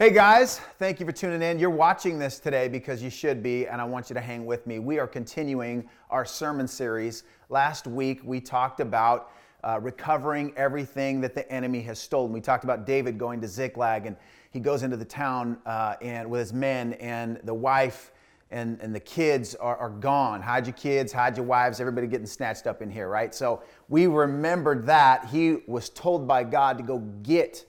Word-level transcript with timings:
Hey 0.00 0.10
guys, 0.10 0.60
thank 0.78 1.00
you 1.00 1.06
for 1.06 1.10
tuning 1.10 1.42
in. 1.42 1.58
You're 1.58 1.70
watching 1.70 2.20
this 2.20 2.38
today 2.38 2.68
because 2.68 3.02
you 3.02 3.10
should 3.10 3.42
be, 3.42 3.66
and 3.66 3.80
I 3.80 3.84
want 3.84 4.08
you 4.08 4.14
to 4.14 4.20
hang 4.20 4.46
with 4.46 4.64
me. 4.64 4.78
We 4.78 5.00
are 5.00 5.08
continuing 5.08 5.90
our 6.08 6.24
sermon 6.24 6.68
series. 6.68 7.24
Last 7.48 7.88
week 7.88 8.20
we 8.22 8.40
talked 8.40 8.78
about 8.78 9.32
uh, 9.64 9.80
recovering 9.82 10.52
everything 10.56 11.20
that 11.22 11.34
the 11.34 11.50
enemy 11.50 11.80
has 11.80 11.98
stolen. 11.98 12.32
We 12.32 12.40
talked 12.40 12.62
about 12.62 12.86
David 12.86 13.18
going 13.18 13.40
to 13.40 13.48
Ziklag, 13.48 14.06
and 14.06 14.14
he 14.52 14.60
goes 14.60 14.84
into 14.84 14.96
the 14.96 15.04
town 15.04 15.58
uh, 15.66 15.96
and 16.00 16.30
with 16.30 16.42
his 16.42 16.52
men, 16.52 16.92
and 16.92 17.40
the 17.42 17.54
wife 17.54 18.12
and, 18.52 18.80
and 18.80 18.94
the 18.94 19.00
kids 19.00 19.56
are, 19.56 19.76
are 19.78 19.90
gone. 19.90 20.40
Hide 20.40 20.68
your 20.68 20.76
kids, 20.76 21.12
hide 21.12 21.36
your 21.36 21.44
wives, 21.44 21.80
everybody 21.80 22.06
getting 22.06 22.24
snatched 22.24 22.68
up 22.68 22.82
in 22.82 22.88
here, 22.88 23.08
right? 23.08 23.34
So 23.34 23.64
we 23.88 24.06
remembered 24.06 24.86
that. 24.86 25.24
He 25.24 25.64
was 25.66 25.88
told 25.88 26.28
by 26.28 26.44
God 26.44 26.78
to 26.78 26.84
go 26.84 26.98
get 27.24 27.64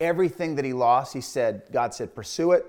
everything 0.00 0.54
that 0.56 0.64
he 0.64 0.72
lost, 0.72 1.12
he 1.12 1.20
said, 1.20 1.62
God 1.72 1.94
said, 1.94 2.14
pursue 2.14 2.52
it, 2.52 2.66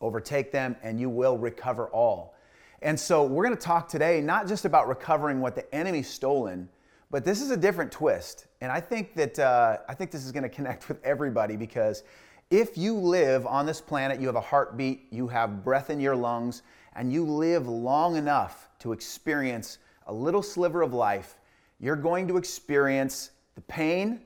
overtake 0.00 0.52
them, 0.52 0.76
and 0.82 1.00
you 1.00 1.08
will 1.08 1.38
recover 1.38 1.88
all. 1.88 2.34
And 2.82 2.98
so 2.98 3.24
we're 3.24 3.44
going 3.44 3.56
to 3.56 3.62
talk 3.62 3.88
today 3.88 4.20
not 4.20 4.46
just 4.46 4.64
about 4.64 4.88
recovering 4.88 5.40
what 5.40 5.54
the 5.54 5.74
enemy 5.74 6.02
stolen, 6.02 6.68
but 7.10 7.24
this 7.24 7.40
is 7.40 7.50
a 7.50 7.56
different 7.56 7.90
twist. 7.90 8.46
And 8.60 8.70
I 8.70 8.80
think 8.80 9.14
that 9.14 9.38
uh, 9.38 9.78
I 9.88 9.94
think 9.94 10.10
this 10.10 10.24
is 10.24 10.32
going 10.32 10.42
to 10.42 10.48
connect 10.48 10.88
with 10.88 11.02
everybody 11.04 11.56
because 11.56 12.02
if 12.50 12.76
you 12.76 12.94
live 12.94 13.46
on 13.46 13.66
this 13.66 13.80
planet, 13.80 14.20
you 14.20 14.26
have 14.26 14.36
a 14.36 14.40
heartbeat, 14.40 15.06
you 15.10 15.28
have 15.28 15.64
breath 15.64 15.90
in 15.90 15.98
your 15.98 16.14
lungs, 16.14 16.62
and 16.94 17.12
you 17.12 17.24
live 17.24 17.66
long 17.66 18.16
enough 18.16 18.68
to 18.80 18.92
experience 18.92 19.78
a 20.06 20.12
little 20.12 20.42
sliver 20.42 20.82
of 20.82 20.92
life, 20.92 21.38
you're 21.80 21.96
going 21.96 22.28
to 22.28 22.36
experience 22.36 23.30
the 23.54 23.60
pain, 23.62 24.20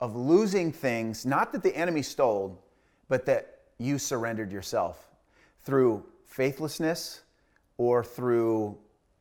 of 0.00 0.14
losing 0.14 0.72
things, 0.72 1.24
not 1.24 1.52
that 1.52 1.62
the 1.62 1.74
enemy 1.76 2.02
stole, 2.02 2.62
but 3.08 3.24
that 3.26 3.60
you 3.78 3.98
surrendered 3.98 4.52
yourself 4.52 5.10
through 5.60 6.04
faithlessness 6.26 7.22
or 7.78 8.04
through 8.04 8.76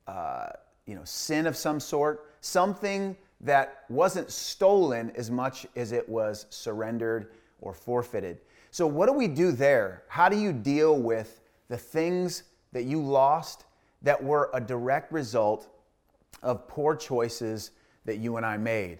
uh, 0.07 0.47
you 0.85 0.95
know 0.95 1.03
sin 1.03 1.47
of 1.47 1.55
some 1.55 1.79
sort, 1.79 2.31
something 2.41 3.15
that 3.41 3.83
wasn't 3.89 4.31
stolen 4.31 5.11
as 5.15 5.29
much 5.29 5.65
as 5.75 5.91
it 5.91 6.07
was 6.07 6.45
surrendered 6.49 7.31
or 7.61 7.73
forfeited. 7.73 8.39
So, 8.71 8.87
what 8.87 9.07
do 9.07 9.13
we 9.13 9.27
do 9.27 9.51
there? 9.51 10.03
How 10.07 10.29
do 10.29 10.37
you 10.37 10.51
deal 10.51 10.99
with 10.99 11.41
the 11.69 11.77
things 11.77 12.43
that 12.73 12.83
you 12.83 13.01
lost 13.01 13.65
that 14.01 14.21
were 14.21 14.49
a 14.53 14.61
direct 14.61 15.11
result 15.11 15.69
of 16.43 16.67
poor 16.67 16.95
choices 16.95 17.71
that 18.05 18.17
you 18.17 18.37
and 18.37 18.45
I 18.45 18.57
made? 18.57 18.99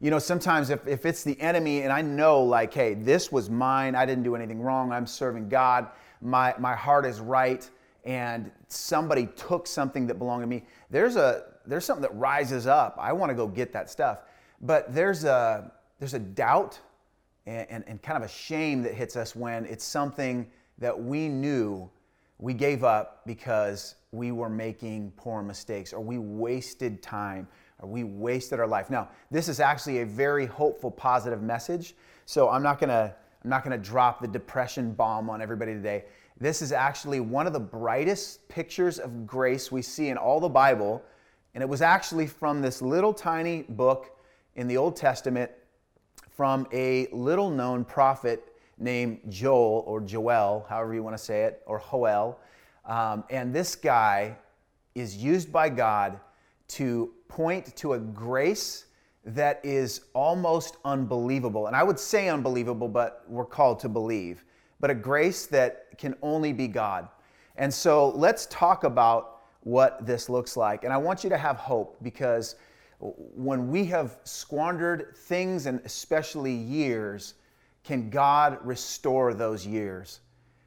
You 0.00 0.10
know, 0.10 0.18
sometimes 0.18 0.70
if, 0.70 0.86
if 0.86 1.06
it's 1.06 1.24
the 1.24 1.40
enemy 1.40 1.82
and 1.82 1.92
I 1.92 2.02
know, 2.02 2.42
like, 2.42 2.74
hey, 2.74 2.94
this 2.94 3.32
was 3.32 3.48
mine, 3.48 3.94
I 3.94 4.04
didn't 4.04 4.24
do 4.24 4.36
anything 4.36 4.60
wrong, 4.60 4.92
I'm 4.92 5.06
serving 5.06 5.48
God, 5.48 5.88
my, 6.20 6.54
my 6.58 6.74
heart 6.74 7.06
is 7.06 7.20
right, 7.20 7.68
and 8.04 8.50
somebody 8.68 9.26
took 9.36 9.66
something 9.66 10.06
that 10.06 10.18
belonged 10.18 10.42
to 10.42 10.46
me, 10.46 10.64
there's, 10.90 11.16
a, 11.16 11.44
there's 11.66 11.84
something 11.84 12.02
that 12.02 12.14
rises 12.14 12.66
up. 12.66 12.96
I 13.00 13.12
want 13.12 13.30
to 13.30 13.34
go 13.34 13.46
get 13.48 13.72
that 13.72 13.90
stuff. 13.90 14.20
But 14.60 14.94
there's 14.94 15.24
a, 15.24 15.72
there's 15.98 16.14
a 16.14 16.18
doubt 16.18 16.78
and, 17.46 17.66
and, 17.70 17.84
and 17.86 18.02
kind 18.02 18.16
of 18.16 18.28
a 18.28 18.32
shame 18.32 18.82
that 18.82 18.94
hits 18.94 19.16
us 19.16 19.34
when 19.34 19.64
it's 19.66 19.84
something 19.84 20.46
that 20.78 20.98
we 20.98 21.28
knew 21.28 21.90
we 22.38 22.52
gave 22.54 22.84
up 22.84 23.22
because 23.26 23.94
we 24.16 24.32
were 24.32 24.48
making 24.48 25.12
poor 25.16 25.42
mistakes 25.42 25.92
or 25.92 26.00
we 26.00 26.18
wasted 26.18 27.02
time 27.02 27.46
or 27.80 27.88
we 27.88 28.04
wasted 28.04 28.58
our 28.58 28.66
life. 28.66 28.90
Now, 28.90 29.08
this 29.30 29.48
is 29.48 29.60
actually 29.60 30.00
a 30.00 30.06
very 30.06 30.46
hopeful, 30.46 30.90
positive 30.90 31.42
message. 31.42 31.94
So 32.24 32.48
I'm 32.48 32.62
not 32.62 32.80
gonna 32.80 33.14
I'm 33.44 33.50
not 33.50 33.62
gonna 33.62 33.78
drop 33.78 34.20
the 34.20 34.28
depression 34.28 34.92
bomb 34.92 35.30
on 35.30 35.40
everybody 35.40 35.74
today. 35.74 36.06
This 36.38 36.60
is 36.62 36.72
actually 36.72 37.20
one 37.20 37.46
of 37.46 37.52
the 37.52 37.60
brightest 37.60 38.48
pictures 38.48 38.98
of 38.98 39.26
grace 39.26 39.70
we 39.70 39.82
see 39.82 40.08
in 40.08 40.16
all 40.16 40.40
the 40.40 40.48
Bible, 40.48 41.02
and 41.54 41.62
it 41.62 41.68
was 41.68 41.80
actually 41.80 42.26
from 42.26 42.60
this 42.60 42.82
little 42.82 43.14
tiny 43.14 43.62
book 43.62 44.18
in 44.56 44.66
the 44.66 44.76
Old 44.76 44.96
Testament 44.96 45.50
from 46.30 46.66
a 46.72 47.06
little 47.12 47.48
known 47.48 47.84
prophet 47.84 48.52
named 48.78 49.20
Joel 49.28 49.84
or 49.86 50.00
Joel, 50.00 50.66
however 50.68 50.92
you 50.92 51.02
want 51.02 51.16
to 51.16 51.22
say 51.22 51.44
it, 51.44 51.62
or 51.66 51.82
Joel. 51.90 52.38
Um, 52.86 53.24
and 53.30 53.54
this 53.54 53.74
guy 53.74 54.36
is 54.94 55.16
used 55.16 55.52
by 55.52 55.68
God 55.68 56.20
to 56.68 57.12
point 57.28 57.76
to 57.76 57.94
a 57.94 57.98
grace 57.98 58.86
that 59.24 59.60
is 59.64 60.02
almost 60.14 60.76
unbelievable. 60.84 61.66
And 61.66 61.74
I 61.74 61.82
would 61.82 61.98
say 61.98 62.28
unbelievable, 62.28 62.88
but 62.88 63.24
we're 63.28 63.44
called 63.44 63.80
to 63.80 63.88
believe. 63.88 64.44
But 64.78 64.90
a 64.90 64.94
grace 64.94 65.46
that 65.46 65.98
can 65.98 66.14
only 66.22 66.52
be 66.52 66.68
God. 66.68 67.08
And 67.56 67.72
so 67.72 68.10
let's 68.10 68.46
talk 68.46 68.84
about 68.84 69.40
what 69.60 70.06
this 70.06 70.28
looks 70.28 70.56
like. 70.56 70.84
And 70.84 70.92
I 70.92 70.96
want 70.96 71.24
you 71.24 71.30
to 71.30 71.38
have 71.38 71.56
hope 71.56 71.96
because 72.02 72.54
when 73.00 73.68
we 73.68 73.84
have 73.86 74.18
squandered 74.22 75.16
things 75.16 75.66
and 75.66 75.80
especially 75.84 76.52
years, 76.52 77.34
can 77.82 78.10
God 78.10 78.58
restore 78.64 79.34
those 79.34 79.66
years? 79.66 80.20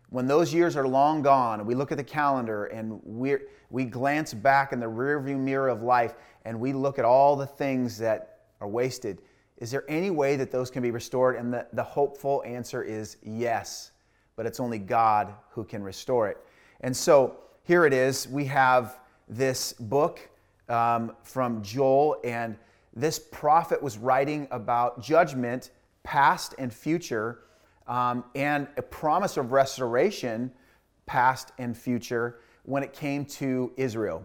When 0.10 0.28
those 0.28 0.54
years 0.54 0.76
are 0.76 0.88
long 0.88 1.22
gone, 1.22 1.66
we 1.66 1.76
look 1.76 1.92
at 1.92 1.98
the 1.98 2.04
calendar 2.04 2.66
and 2.66 3.00
we 3.04 3.38
we 3.70 3.86
glance 3.86 4.34
back 4.34 4.74
in 4.74 4.80
the 4.80 4.86
rearview 4.86 5.38
mirror 5.38 5.70
of 5.70 5.84
life 5.84 6.16
and 6.46 6.60
we 6.60 6.74
look 6.74 6.98
at 6.98 7.06
all 7.06 7.36
the 7.36 7.46
things 7.46 7.98
that 8.00 8.40
are 8.62 8.68
wasted, 8.68 9.22
is 9.58 9.72
there 9.72 9.84
any 9.88 10.10
way 10.10 10.36
that 10.36 10.52
those 10.52 10.72
can 10.72 10.82
be 10.82 10.92
restored? 10.92 11.36
And 11.36 11.54
the, 11.54 11.68
the 11.74 11.84
hopeful 11.84 12.44
answer 12.46 12.82
is 12.82 13.18
yes, 13.22 13.92
but 14.36 14.46
it's 14.46 14.60
only 14.60 14.80
God 14.80 15.34
who 15.52 15.64
can 15.64 15.84
restore 15.84 16.28
it. 16.30 16.38
And 16.82 16.96
so 16.96 17.38
here 17.64 17.86
it 17.86 17.94
is. 17.94 18.28
We 18.28 18.46
have 18.46 19.00
this 19.28 19.74
book 19.74 20.28
um, 20.70 21.16
from 21.24 21.62
Joel, 21.62 22.20
and 22.24 22.58
this 22.96 23.20
prophet 23.20 23.82
was 23.82 23.98
writing 23.98 24.48
about 24.50 25.02
judgment, 25.02 25.72
past 26.04 26.56
and 26.58 26.74
future 26.74 27.40
um, 27.90 28.24
and 28.36 28.68
a 28.78 28.82
promise 28.82 29.36
of 29.36 29.52
restoration, 29.52 30.52
past 31.08 31.52
and 31.58 31.76
future, 31.76 32.40
when 32.64 32.84
it 32.84 32.94
came 32.94 33.26
to 33.26 33.74
Israel. 33.76 34.24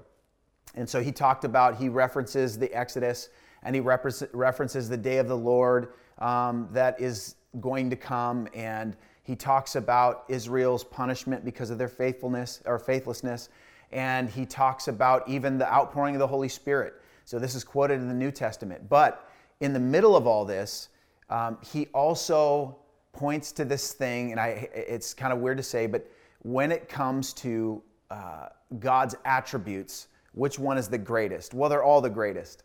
And 0.74 0.88
so 0.88 1.02
he 1.02 1.10
talked 1.10 1.44
about, 1.44 1.76
he 1.76 1.88
references 1.88 2.58
the 2.58 2.72
Exodus 2.72 3.30
and 3.62 3.74
he 3.74 3.80
references 3.80 4.88
the 4.88 4.96
day 4.96 5.16
of 5.16 5.28
the 5.28 5.36
Lord 5.36 5.94
um, 6.18 6.68
that 6.72 7.00
is 7.00 7.36
going 7.60 7.88
to 7.88 7.96
come. 7.96 8.46
And 8.52 8.96
he 9.22 9.34
talks 9.34 9.76
about 9.76 10.24
Israel's 10.28 10.84
punishment 10.84 11.42
because 11.44 11.70
of 11.70 11.78
their 11.78 11.88
faithfulness 11.88 12.60
or 12.66 12.78
faithlessness. 12.78 13.48
And 13.90 14.28
he 14.28 14.44
talks 14.44 14.88
about 14.88 15.26
even 15.26 15.56
the 15.56 15.72
outpouring 15.72 16.14
of 16.14 16.18
the 16.18 16.26
Holy 16.26 16.50
Spirit. 16.50 17.00
So 17.24 17.38
this 17.38 17.54
is 17.54 17.64
quoted 17.64 17.94
in 18.00 18.08
the 18.08 18.14
New 18.14 18.30
Testament. 18.30 18.90
But 18.90 19.30
in 19.60 19.72
the 19.72 19.80
middle 19.80 20.14
of 20.14 20.26
all 20.26 20.44
this, 20.44 20.90
um, 21.30 21.56
he 21.62 21.86
also 21.94 22.76
points 23.14 23.52
to 23.52 23.64
this 23.64 23.92
thing, 23.92 24.32
and 24.32 24.40
I, 24.40 24.68
it's 24.74 25.14
kind 25.14 25.32
of 25.32 25.38
weird 25.38 25.56
to 25.56 25.62
say, 25.62 25.86
but 25.86 26.10
when 26.42 26.70
it 26.70 26.88
comes 26.88 27.32
to 27.34 27.82
uh, 28.10 28.48
God's 28.78 29.14
attributes, 29.24 30.08
which 30.32 30.58
one 30.58 30.76
is 30.76 30.88
the 30.88 30.98
greatest? 30.98 31.54
Well, 31.54 31.70
they're 31.70 31.84
all 31.84 32.00
the 32.00 32.10
greatest. 32.10 32.64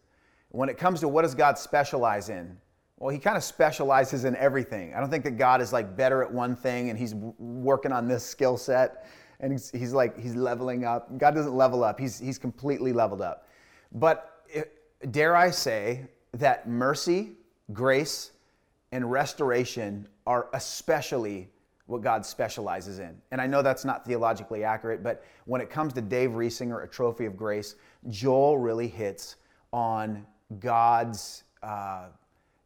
When 0.49 0.69
it 0.69 0.77
comes 0.77 0.99
to 1.01 1.07
what 1.07 1.21
does 1.21 1.35
God 1.35 1.57
specialize 1.57 2.29
in? 2.29 2.57
Well, 2.97 3.09
he 3.09 3.19
kind 3.19 3.37
of 3.37 3.43
specializes 3.43 4.25
in 4.25 4.35
everything. 4.35 4.93
I 4.93 4.99
don't 4.99 5.09
think 5.09 5.23
that 5.23 5.37
God 5.37 5.61
is 5.61 5.71
like 5.71 5.95
better 5.95 6.21
at 6.21 6.31
one 6.31 6.55
thing 6.55 6.89
and 6.89 6.99
he's 6.99 7.15
working 7.15 7.91
on 7.91 8.07
this 8.07 8.25
skill 8.25 8.57
set 8.57 9.07
and 9.39 9.51
he's, 9.53 9.71
he's 9.71 9.93
like, 9.93 10.19
he's 10.19 10.35
leveling 10.35 10.83
up. 10.83 11.17
God 11.17 11.33
doesn't 11.33 11.55
level 11.55 11.83
up, 11.83 11.99
he's, 11.99 12.19
he's 12.19 12.37
completely 12.37 12.91
leveled 12.91 13.21
up. 13.21 13.47
But 13.93 14.43
it, 14.47 14.73
dare 15.11 15.35
I 15.35 15.51
say 15.51 16.07
that 16.33 16.67
mercy, 16.67 17.31
grace, 17.71 18.31
and 18.91 19.09
restoration 19.09 20.07
are 20.25 20.47
especially 20.53 21.49
what 21.85 22.01
God 22.01 22.25
specializes 22.25 22.99
in. 22.99 23.19
And 23.31 23.41
I 23.41 23.47
know 23.47 23.61
that's 23.61 23.83
not 23.83 24.05
theologically 24.05 24.63
accurate, 24.63 25.01
but 25.01 25.23
when 25.45 25.59
it 25.59 25.69
comes 25.71 25.91
to 25.93 26.01
Dave 26.01 26.31
Riesinger, 26.31 26.83
a 26.83 26.87
trophy 26.87 27.25
of 27.25 27.35
grace, 27.35 27.75
Joel 28.09 28.59
really 28.59 28.87
hits 28.87 29.37
on 29.73 30.25
God's, 30.59 31.43
uh, 31.63 32.05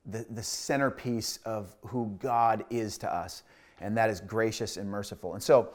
the, 0.06 0.26
the 0.30 0.44
centerpiece 0.44 1.40
of 1.46 1.76
who 1.86 2.18
God 2.20 2.66
is 2.70 2.98
to 3.00 3.14
us, 3.14 3.44
and 3.80 3.98
that 3.98 4.10
is 4.10 4.20
gracious 4.20 4.76
and 4.76 4.90
merciful. 4.90 5.34
And 5.34 5.44
so 5.44 5.70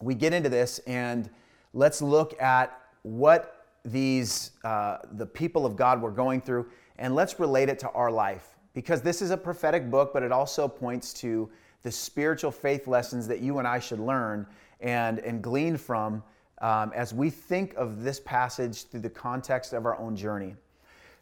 we 0.00 0.16
get 0.16 0.32
into 0.32 0.48
this, 0.48 0.80
and 0.80 1.30
let's 1.74 2.02
look 2.02 2.40
at 2.42 2.80
what 3.02 3.66
these, 3.84 4.52
uh, 4.64 4.98
the 5.12 5.26
people 5.26 5.64
of 5.64 5.76
God 5.76 6.02
were 6.02 6.10
going 6.10 6.40
through, 6.40 6.66
and 6.98 7.14
let's 7.14 7.38
relate 7.38 7.68
it 7.68 7.78
to 7.80 7.90
our 7.90 8.10
life 8.10 8.48
because 8.74 9.02
this 9.02 9.22
is 9.22 9.30
a 9.30 9.36
prophetic 9.36 9.90
book, 9.90 10.12
but 10.12 10.22
it 10.22 10.32
also 10.32 10.66
points 10.68 11.12
to 11.14 11.50
the 11.82 11.90
spiritual 11.90 12.50
faith 12.50 12.86
lessons 12.86 13.26
that 13.28 13.40
you 13.40 13.58
and 13.58 13.66
I 13.66 13.78
should 13.78 14.00
learn 14.00 14.46
and, 14.80 15.18
and 15.20 15.42
glean 15.42 15.76
from 15.76 16.22
um, 16.60 16.92
as 16.94 17.12
we 17.12 17.28
think 17.28 17.74
of 17.74 18.02
this 18.02 18.20
passage 18.20 18.88
through 18.88 19.00
the 19.00 19.10
context 19.10 19.72
of 19.72 19.84
our 19.84 19.98
own 19.98 20.14
journey. 20.14 20.54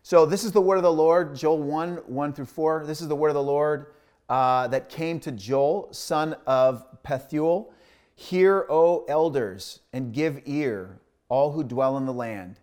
So, 0.02 0.24
this 0.24 0.44
is 0.44 0.52
the 0.52 0.60
word 0.60 0.76
of 0.76 0.82
the 0.82 0.92
Lord, 0.92 1.34
Joel 1.34 1.62
1 1.62 1.96
1 2.06 2.32
through 2.32 2.46
4. 2.46 2.84
This 2.86 3.00
is 3.00 3.08
the 3.08 3.16
word 3.16 3.28
of 3.28 3.34
the 3.34 3.42
Lord. 3.42 3.86
uh, 4.30 4.68
that 4.68 4.88
came 4.88 5.18
to 5.20 5.32
Joel, 5.32 5.88
son 5.92 6.36
of 6.46 6.86
Pethuel 7.02 7.72
Hear, 8.14 8.66
O 8.68 9.06
elders, 9.08 9.80
and 9.94 10.12
give 10.12 10.42
ear, 10.44 11.00
all 11.30 11.52
who 11.52 11.64
dwell 11.64 11.96
in 11.96 12.04
the 12.04 12.12
land. 12.12 12.60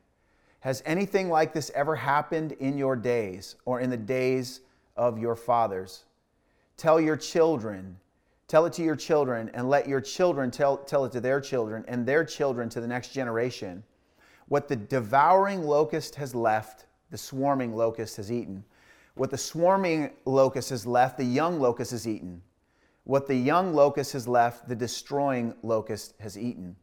Has 0.60 0.84
anything 0.86 1.30
like 1.30 1.52
this 1.52 1.72
ever 1.74 1.96
happened 1.96 2.52
in 2.54 2.78
your 2.78 2.96
days 2.96 3.56
or 3.66 3.80
in 3.80 3.90
the 3.90 3.98
days 3.98 4.62
of 4.98 5.20
your 5.20 5.36
fathers? 5.36 6.06
Tell 6.78 7.00
your 7.00 7.18
children, 7.18 7.98
tell 8.48 8.66
it 8.66 8.74
to 8.74 8.84
your 8.84 8.96
children, 8.96 9.50
and 9.54 9.70
let 9.70 9.88
your 9.88 10.02
children 10.02 10.52
tell, 10.52 10.78
tell 10.78 11.06
it 11.06 11.12
to 11.14 11.22
their 11.22 11.42
children 11.42 11.84
and 11.88 12.06
their 12.06 12.24
children 12.24 12.70
to 12.70 12.82
the 12.82 12.88
next 12.88 13.14
generation. 13.14 13.84
What 14.48 14.68
the 14.68 14.76
devouring 14.76 15.64
locust 15.64 16.16
has 16.16 16.34
left, 16.34 16.86
the 17.12 17.18
swarming 17.18 17.76
locust 17.76 18.18
has 18.18 18.32
eaten. 18.32 18.64
What 19.16 19.32
the 19.32 19.38
swarming 19.38 20.12
locust 20.26 20.70
has 20.70 20.86
left, 20.86 21.18
the 21.18 21.24
young 21.24 21.60
locust 21.60 21.92
has 21.92 22.08
eaten. 22.08 22.42
What 23.04 23.28
the 23.28 23.36
young 23.36 23.74
locust 23.74 24.14
has 24.14 24.28
left, 24.28 24.68
the 24.68 24.76
destroying 24.76 25.54
locust 25.64 26.14
has 26.20 26.38
eaten. 26.38 26.76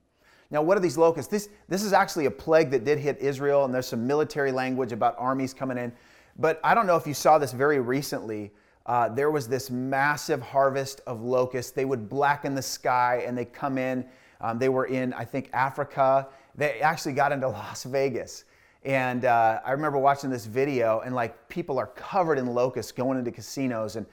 Now, 0.50 0.62
what 0.62 0.76
are 0.76 0.80
these 0.80 0.98
locusts? 0.98 1.30
This, 1.30 1.48
this 1.68 1.82
is 1.82 1.92
actually 1.92 2.26
a 2.26 2.30
plague 2.30 2.70
that 2.70 2.84
did 2.84 2.98
hit 2.98 3.18
Israel, 3.18 3.64
and 3.64 3.74
there's 3.74 3.86
some 3.86 4.06
military 4.06 4.52
language 4.52 4.92
about 4.92 5.14
armies 5.18 5.54
coming 5.54 5.78
in. 5.78 5.92
But 6.38 6.60
I 6.64 6.74
don't 6.74 6.86
know 6.86 6.96
if 6.96 7.06
you 7.06 7.14
saw 7.14 7.38
this 7.38 7.52
very 7.52 7.80
recently. 7.80 8.52
Uh, 8.86 9.08
there 9.08 9.30
was 9.30 9.48
this 9.48 9.70
massive 9.70 10.42
harvest 10.42 11.00
of 11.06 11.22
locusts. 11.22 11.72
They 11.72 11.84
would 11.84 12.08
blacken 12.08 12.54
the 12.54 12.62
sky 12.62 13.24
and 13.26 13.36
they 13.36 13.44
come 13.44 13.78
in. 13.78 14.04
Um, 14.40 14.58
they 14.58 14.68
were 14.68 14.86
in, 14.86 15.12
I 15.14 15.24
think, 15.24 15.48
Africa. 15.52 16.28
They 16.54 16.80
actually 16.80 17.14
got 17.14 17.32
into 17.32 17.48
Las 17.60 17.84
Vegas. 17.84 18.44
And 18.82 19.24
uh, 19.24 19.60
I 19.64 19.72
remember 19.72 19.98
watching 19.98 20.28
this 20.28 20.44
video, 20.44 21.00
and 21.00 21.14
like 21.14 21.48
people 21.48 21.78
are 21.78 21.86
covered 21.86 22.38
in 22.38 22.46
locusts 22.46 22.92
going 22.92 23.18
into 23.18 23.30
casinos. 23.30 23.96
And 23.96 24.04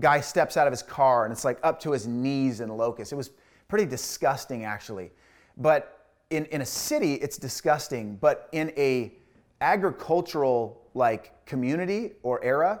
guy 0.00 0.20
steps 0.20 0.56
out 0.56 0.66
of 0.66 0.72
his 0.72 0.82
car 0.82 1.24
and 1.24 1.32
it's 1.32 1.44
like 1.44 1.58
up 1.62 1.78
to 1.80 1.92
his 1.92 2.06
knees 2.06 2.60
in 2.60 2.68
locusts. 2.68 3.12
It 3.12 3.16
was 3.16 3.30
pretty 3.68 3.86
disgusting 3.86 4.64
actually. 4.64 5.12
But 5.56 6.08
in, 6.30 6.46
in 6.46 6.62
a 6.62 6.66
city, 6.66 7.14
it's 7.14 7.38
disgusting. 7.38 8.16
But 8.16 8.48
in 8.52 8.72
a 8.76 9.12
agricultural 9.60 10.82
like 10.94 11.44
community 11.46 12.12
or 12.22 12.42
era, 12.44 12.80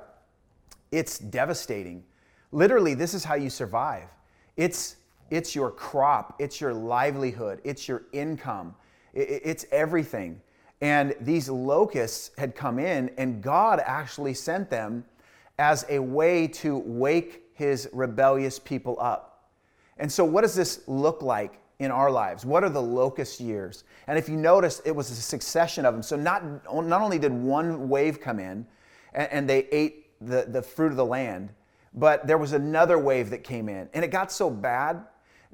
it's 0.92 1.18
devastating. 1.18 2.04
Literally, 2.52 2.94
this 2.94 3.14
is 3.14 3.24
how 3.24 3.34
you 3.34 3.50
survive. 3.50 4.08
It's 4.56 4.96
it's 5.30 5.54
your 5.54 5.70
crop, 5.70 6.36
it's 6.38 6.60
your 6.60 6.72
livelihood, 6.74 7.60
it's 7.64 7.88
your 7.88 8.02
income, 8.12 8.74
it's 9.14 9.64
everything. 9.72 10.40
And 10.80 11.14
these 11.20 11.48
locusts 11.48 12.30
had 12.36 12.54
come 12.54 12.78
in, 12.78 13.10
and 13.16 13.42
God 13.42 13.80
actually 13.84 14.34
sent 14.34 14.68
them 14.68 15.04
as 15.58 15.86
a 15.88 15.98
way 15.98 16.46
to 16.48 16.78
wake 16.78 17.44
his 17.54 17.88
rebellious 17.92 18.58
people 18.58 18.96
up. 19.00 19.50
And 19.96 20.10
so, 20.10 20.24
what 20.24 20.42
does 20.42 20.54
this 20.54 20.86
look 20.86 21.22
like 21.22 21.60
in 21.78 21.90
our 21.90 22.10
lives? 22.10 22.44
What 22.44 22.64
are 22.64 22.70
the 22.70 22.82
locust 22.82 23.40
years? 23.40 23.84
And 24.06 24.18
if 24.18 24.28
you 24.28 24.36
notice, 24.36 24.80
it 24.84 24.92
was 24.92 25.10
a 25.10 25.14
succession 25.14 25.84
of 25.84 25.94
them. 25.94 26.02
So, 26.02 26.16
not, 26.16 26.44
not 26.72 27.02
only 27.02 27.18
did 27.18 27.32
one 27.32 27.88
wave 27.88 28.20
come 28.20 28.38
in 28.38 28.66
and, 29.12 29.28
and 29.32 29.48
they 29.48 29.66
ate 29.72 30.10
the, 30.20 30.46
the 30.48 30.62
fruit 30.62 30.90
of 30.90 30.96
the 30.96 31.04
land, 31.04 31.50
but 31.94 32.26
there 32.26 32.38
was 32.38 32.52
another 32.52 32.98
wave 32.98 33.30
that 33.30 33.44
came 33.44 33.68
in. 33.68 33.88
And 33.94 34.04
it 34.04 34.10
got 34.10 34.32
so 34.32 34.50
bad 34.50 35.04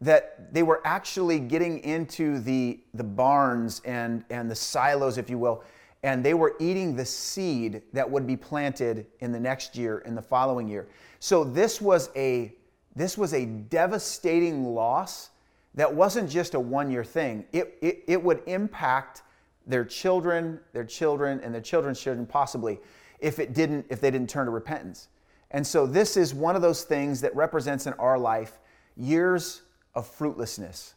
that 0.00 0.52
they 0.54 0.62
were 0.62 0.80
actually 0.84 1.38
getting 1.38 1.80
into 1.80 2.38
the, 2.40 2.80
the 2.94 3.04
barns 3.04 3.82
and, 3.84 4.24
and 4.30 4.50
the 4.50 4.54
silos, 4.54 5.18
if 5.18 5.28
you 5.28 5.38
will, 5.38 5.62
and 6.02 6.24
they 6.24 6.34
were 6.34 6.56
eating 6.58 6.96
the 6.96 7.04
seed 7.04 7.82
that 7.92 8.10
would 8.10 8.26
be 8.26 8.36
planted 8.36 9.06
in 9.20 9.32
the 9.32 9.40
next 9.40 9.76
year 9.76 9.98
in 10.00 10.14
the 10.14 10.22
following 10.22 10.68
year 10.68 10.88
so 11.18 11.44
this 11.44 11.80
was 11.80 12.10
a 12.16 12.54
this 12.96 13.16
was 13.16 13.34
a 13.34 13.44
devastating 13.44 14.64
loss 14.64 15.29
that 15.74 15.94
wasn't 15.94 16.28
just 16.28 16.54
a 16.54 16.60
one 16.60 16.90
year 16.90 17.04
thing 17.04 17.44
it, 17.52 17.78
it, 17.80 18.04
it 18.06 18.22
would 18.22 18.42
impact 18.46 19.22
their 19.66 19.84
children 19.84 20.60
their 20.72 20.84
children 20.84 21.40
and 21.40 21.54
their 21.54 21.60
children's 21.60 22.00
children 22.00 22.26
possibly 22.26 22.78
if 23.18 23.38
it 23.38 23.54
didn't 23.54 23.86
if 23.90 24.00
they 24.00 24.10
didn't 24.10 24.28
turn 24.28 24.46
to 24.46 24.50
repentance 24.50 25.08
and 25.50 25.66
so 25.66 25.86
this 25.86 26.16
is 26.16 26.32
one 26.32 26.56
of 26.56 26.62
those 26.62 26.84
things 26.84 27.20
that 27.20 27.34
represents 27.34 27.86
in 27.86 27.92
our 27.94 28.18
life 28.18 28.58
years 28.96 29.62
of 29.94 30.06
fruitlessness 30.06 30.94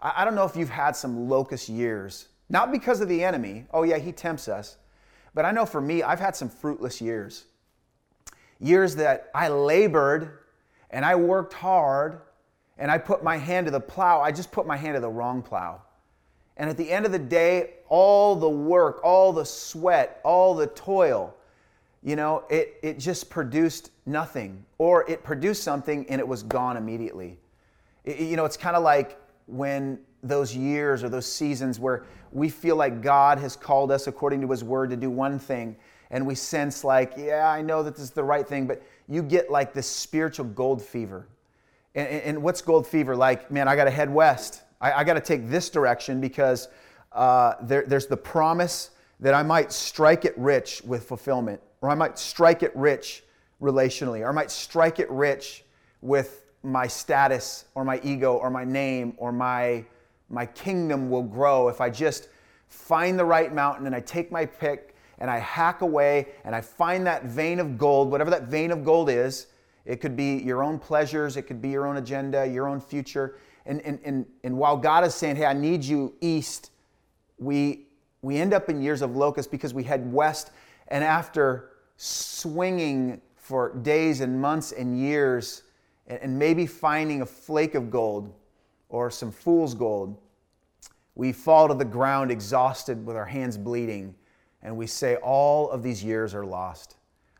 I, 0.00 0.14
I 0.18 0.24
don't 0.24 0.34
know 0.34 0.44
if 0.44 0.56
you've 0.56 0.70
had 0.70 0.96
some 0.96 1.28
locust 1.28 1.68
years 1.68 2.28
not 2.48 2.72
because 2.72 3.00
of 3.00 3.08
the 3.08 3.22
enemy. 3.22 3.66
Oh, 3.72 3.82
yeah, 3.82 3.98
he 3.98 4.12
tempts 4.12 4.48
us. 4.48 4.76
But 5.34 5.44
I 5.44 5.50
know 5.50 5.66
for 5.66 5.80
me, 5.80 6.02
I've 6.02 6.20
had 6.20 6.34
some 6.34 6.48
fruitless 6.48 7.00
years. 7.00 7.44
Years 8.58 8.96
that 8.96 9.30
I 9.34 9.48
labored 9.48 10.38
and 10.90 11.04
I 11.04 11.14
worked 11.14 11.52
hard 11.52 12.20
and 12.78 12.90
I 12.90 12.98
put 12.98 13.22
my 13.22 13.36
hand 13.36 13.66
to 13.66 13.70
the 13.70 13.80
plow. 13.80 14.20
I 14.20 14.32
just 14.32 14.52
put 14.52 14.66
my 14.66 14.76
hand 14.76 14.94
to 14.94 15.00
the 15.00 15.08
wrong 15.08 15.42
plow. 15.42 15.82
And 16.56 16.68
at 16.68 16.76
the 16.76 16.90
end 16.90 17.06
of 17.06 17.12
the 17.12 17.18
day, 17.18 17.74
all 17.88 18.34
the 18.34 18.48
work, 18.48 19.00
all 19.04 19.32
the 19.32 19.44
sweat, 19.44 20.20
all 20.24 20.54
the 20.54 20.66
toil, 20.68 21.34
you 22.02 22.16
know, 22.16 22.44
it, 22.50 22.76
it 22.82 22.98
just 22.98 23.30
produced 23.30 23.90
nothing. 24.06 24.64
Or 24.78 25.08
it 25.08 25.22
produced 25.22 25.62
something 25.62 26.06
and 26.08 26.20
it 26.20 26.26
was 26.26 26.42
gone 26.42 26.76
immediately. 26.76 27.38
It, 28.04 28.20
you 28.20 28.36
know, 28.36 28.44
it's 28.44 28.56
kind 28.56 28.76
of 28.76 28.82
like 28.82 29.20
when 29.46 29.98
those 30.22 30.54
years 30.54 31.04
or 31.04 31.08
those 31.08 31.30
seasons 31.30 31.78
where 31.78 32.04
we 32.32 32.48
feel 32.48 32.76
like 32.76 33.02
God 33.02 33.38
has 33.38 33.56
called 33.56 33.90
us 33.90 34.06
according 34.06 34.40
to 34.42 34.50
His 34.50 34.62
Word 34.62 34.90
to 34.90 34.96
do 34.96 35.10
one 35.10 35.38
thing, 35.38 35.76
and 36.10 36.26
we 36.26 36.34
sense 36.34 36.84
like, 36.84 37.14
yeah, 37.16 37.48
I 37.48 37.62
know 37.62 37.82
that 37.82 37.94
this 37.94 38.02
is 38.02 38.10
the 38.10 38.24
right 38.24 38.46
thing, 38.46 38.66
but 38.66 38.82
you 39.08 39.22
get 39.22 39.50
like 39.50 39.72
this 39.72 39.86
spiritual 39.86 40.46
gold 40.46 40.82
fever. 40.82 41.26
And, 41.98 42.22
and 42.22 42.42
what's 42.42 42.62
gold 42.62 42.86
fever? 42.86 43.16
Like, 43.16 43.50
man, 43.50 43.66
I 43.66 43.74
got 43.74 43.84
to 43.84 43.90
head 43.90 44.08
west. 44.08 44.62
I, 44.80 44.92
I 44.92 45.04
got 45.04 45.14
to 45.14 45.20
take 45.20 45.48
this 45.48 45.68
direction 45.68 46.20
because 46.20 46.68
uh, 47.12 47.54
there, 47.62 47.84
there's 47.86 48.06
the 48.06 48.16
promise 48.16 48.90
that 49.20 49.34
I 49.34 49.42
might 49.42 49.72
strike 49.72 50.24
it 50.24 50.38
rich 50.38 50.80
with 50.84 51.04
fulfillment, 51.04 51.60
or 51.80 51.90
I 51.90 51.96
might 51.96 52.16
strike 52.18 52.62
it 52.62 52.70
rich 52.76 53.24
relationally, 53.60 54.20
or 54.20 54.28
I 54.28 54.32
might 54.32 54.52
strike 54.52 55.00
it 55.00 55.10
rich 55.10 55.64
with 56.00 56.44
my 56.62 56.86
status, 56.86 57.64
or 57.74 57.84
my 57.84 58.00
ego, 58.04 58.34
or 58.36 58.50
my 58.50 58.64
name, 58.64 59.14
or 59.16 59.32
my 59.32 59.84
my 60.30 60.46
kingdom 60.46 61.10
will 61.10 61.22
grow 61.22 61.68
if 61.68 61.80
I 61.80 61.90
just 61.90 62.28
find 62.68 63.18
the 63.18 63.24
right 63.24 63.52
mountain 63.52 63.86
and 63.86 63.94
I 63.94 64.00
take 64.00 64.30
my 64.30 64.44
pick 64.44 64.94
and 65.18 65.30
I 65.30 65.38
hack 65.38 65.80
away 65.80 66.28
and 66.44 66.54
I 66.54 66.60
find 66.60 67.06
that 67.06 67.24
vein 67.24 67.60
of 67.60 67.78
gold, 67.78 68.10
whatever 68.10 68.30
that 68.30 68.44
vein 68.44 68.70
of 68.70 68.84
gold 68.84 69.08
is. 69.08 69.46
It 69.88 70.02
could 70.02 70.16
be 70.16 70.34
your 70.34 70.62
own 70.62 70.78
pleasures, 70.78 71.38
it 71.38 71.42
could 71.42 71.62
be 71.62 71.70
your 71.70 71.86
own 71.86 71.96
agenda, 71.96 72.46
your 72.46 72.68
own 72.68 72.78
future. 72.78 73.38
And, 73.64 73.80
and, 73.80 73.98
and, 74.04 74.26
and 74.44 74.58
while 74.58 74.76
God 74.76 75.02
is 75.02 75.14
saying, 75.14 75.36
hey, 75.36 75.46
I 75.46 75.54
need 75.54 75.82
you 75.82 76.14
east, 76.20 76.72
we, 77.38 77.86
we 78.20 78.36
end 78.36 78.52
up 78.52 78.68
in 78.68 78.82
years 78.82 79.00
of 79.00 79.16
locust 79.16 79.50
because 79.50 79.72
we 79.72 79.82
head 79.82 80.12
west. 80.12 80.50
And 80.88 81.02
after 81.02 81.70
swinging 81.96 83.22
for 83.34 83.78
days 83.78 84.20
and 84.20 84.38
months 84.38 84.72
and 84.72 85.00
years, 85.00 85.62
and 86.06 86.38
maybe 86.38 86.66
finding 86.66 87.22
a 87.22 87.26
flake 87.26 87.74
of 87.74 87.90
gold, 87.90 88.34
or 88.90 89.10
some 89.10 89.32
fool's 89.32 89.72
gold, 89.72 90.18
we 91.14 91.32
fall 91.32 91.66
to 91.66 91.74
the 91.74 91.84
ground 91.84 92.30
exhausted 92.30 93.06
with 93.06 93.16
our 93.16 93.24
hands 93.24 93.56
bleeding, 93.56 94.14
and 94.62 94.76
we 94.76 94.86
say, 94.86 95.16
All 95.16 95.70
of 95.70 95.82
these 95.82 96.04
years 96.04 96.34
are 96.34 96.44
lost. 96.44 96.97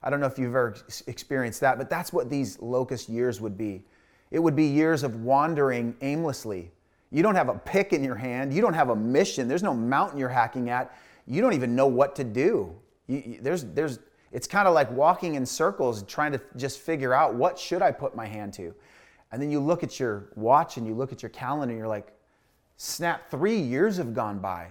I 0.09 0.11
don't 0.11 0.21
know 0.21 0.27
if 0.27 0.39
you've 0.39 0.57
ever 0.57 0.75
experienced 1.07 1.61
that, 1.61 1.77
but 1.77 1.91
that's 1.91 2.15
what 2.15 2.31
these 2.31 2.59
locust 2.63 3.11
years 3.11 3.43
would 3.43 3.59
be. 3.59 3.85
It 4.31 4.39
would 4.39 4.57
be 4.57 4.65
years 4.65 5.03
of 5.03 5.17
wandering 5.17 5.95
aimlessly. 6.01 6.71
You 7.11 7.23
don't 7.23 7.35
have 7.35 7.51
a 7.51 7.59
pick 7.59 7.93
in 7.93 8.03
your 8.03 8.15
hand, 8.15 8.55
you 8.55 8.63
don't 8.63 8.73
have 8.73 8.89
a 8.89 8.97
mission, 8.97 9.49
there's 9.49 9.63
no 9.63 9.75
mountain 9.75 10.19
you're 10.19 10.31
hacking 10.31 10.71
at, 10.71 10.97
you 11.27 11.43
don't 11.43 11.53
even 11.53 11.77
know 11.77 11.87
what 11.87 12.17
to 12.17 12.25
do. 12.25 12.75
You, 13.07 13.39
there's, 13.43 13.65
there's, 13.65 13.99
it's 14.33 14.47
kind 14.47 14.67
of 14.67 14.73
like 14.73 14.91
walking 14.93 15.35
in 15.35 15.45
circles 15.45 16.03
trying 16.05 16.33
to 16.33 16.41
just 16.57 16.79
figure 16.79 17.13
out 17.13 17.35
what 17.35 17.59
should 17.59 17.83
I 17.83 17.93
put 17.93 18.17
my 18.17 18.25
hand 18.25 18.55
to. 18.55 18.75
And 19.31 19.43
then 19.43 19.51
you 19.51 19.61
look 19.61 19.83
at 19.83 20.01
your 20.01 20.31
watch 20.37 20.79
and 20.79 20.87
you 20.87 20.95
look 20.95 21.13
at 21.13 21.23
your 21.23 21.29
calendar 21.29 21.73
and 21.73 21.79
you're 21.79 21.87
like, 21.87 22.15
snap, 22.79 23.31
three 23.31 23.59
years 23.59 23.99
have 23.99 24.15
gone 24.15 24.39
by, 24.39 24.69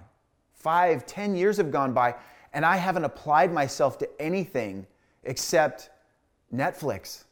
five, 0.56 1.06
ten 1.06 1.36
years 1.36 1.58
have 1.58 1.72
gone 1.72 1.94
by, 1.94 2.16
and 2.54 2.66
I 2.66 2.78
haven't 2.78 3.04
applied 3.04 3.54
myself 3.54 4.00
to 4.00 4.10
anything 4.20 4.88
except 5.28 5.90
Netflix. 6.54 7.26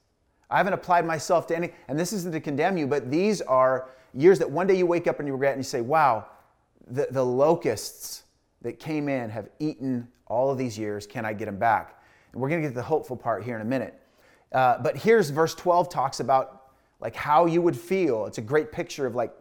I 0.49 0.57
haven't 0.57 0.73
applied 0.73 1.05
myself 1.05 1.47
to 1.47 1.55
any, 1.55 1.71
and 1.87 1.99
this 1.99 2.13
isn't 2.13 2.31
to 2.31 2.39
condemn 2.39 2.77
you, 2.77 2.85
but 2.85 3.09
these 3.09 3.41
are 3.41 3.89
years 4.13 4.39
that 4.39 4.49
one 4.49 4.67
day 4.67 4.75
you 4.75 4.85
wake 4.85 5.07
up 5.07 5.19
and 5.19 5.27
you 5.27 5.33
regret 5.33 5.53
and 5.53 5.59
you 5.59 5.63
say, 5.63 5.81
wow, 5.81 6.27
the, 6.87 7.07
the 7.09 7.25
locusts 7.25 8.23
that 8.61 8.79
came 8.79 9.09
in 9.09 9.29
have 9.29 9.49
eaten 9.59 10.07
all 10.27 10.51
of 10.51 10.57
these 10.57 10.77
years. 10.77 11.07
Can 11.07 11.25
I 11.25 11.33
get 11.33 11.45
them 11.45 11.57
back? 11.57 12.01
And 12.31 12.41
we're 12.41 12.49
going 12.49 12.61
to 12.61 12.67
get 12.67 12.73
to 12.73 12.75
the 12.75 12.83
hopeful 12.83 13.15
part 13.15 13.43
here 13.43 13.55
in 13.55 13.61
a 13.61 13.65
minute. 13.65 13.99
Uh, 14.51 14.77
but 14.79 14.97
here's 14.97 15.29
verse 15.29 15.55
12 15.55 15.89
talks 15.89 16.19
about 16.19 16.71
like 16.99 17.15
how 17.15 17.45
you 17.45 17.61
would 17.61 17.77
feel. 17.77 18.25
It's 18.25 18.37
a 18.37 18.41
great 18.41 18.71
picture 18.71 19.05
of 19.05 19.15
like 19.15 19.33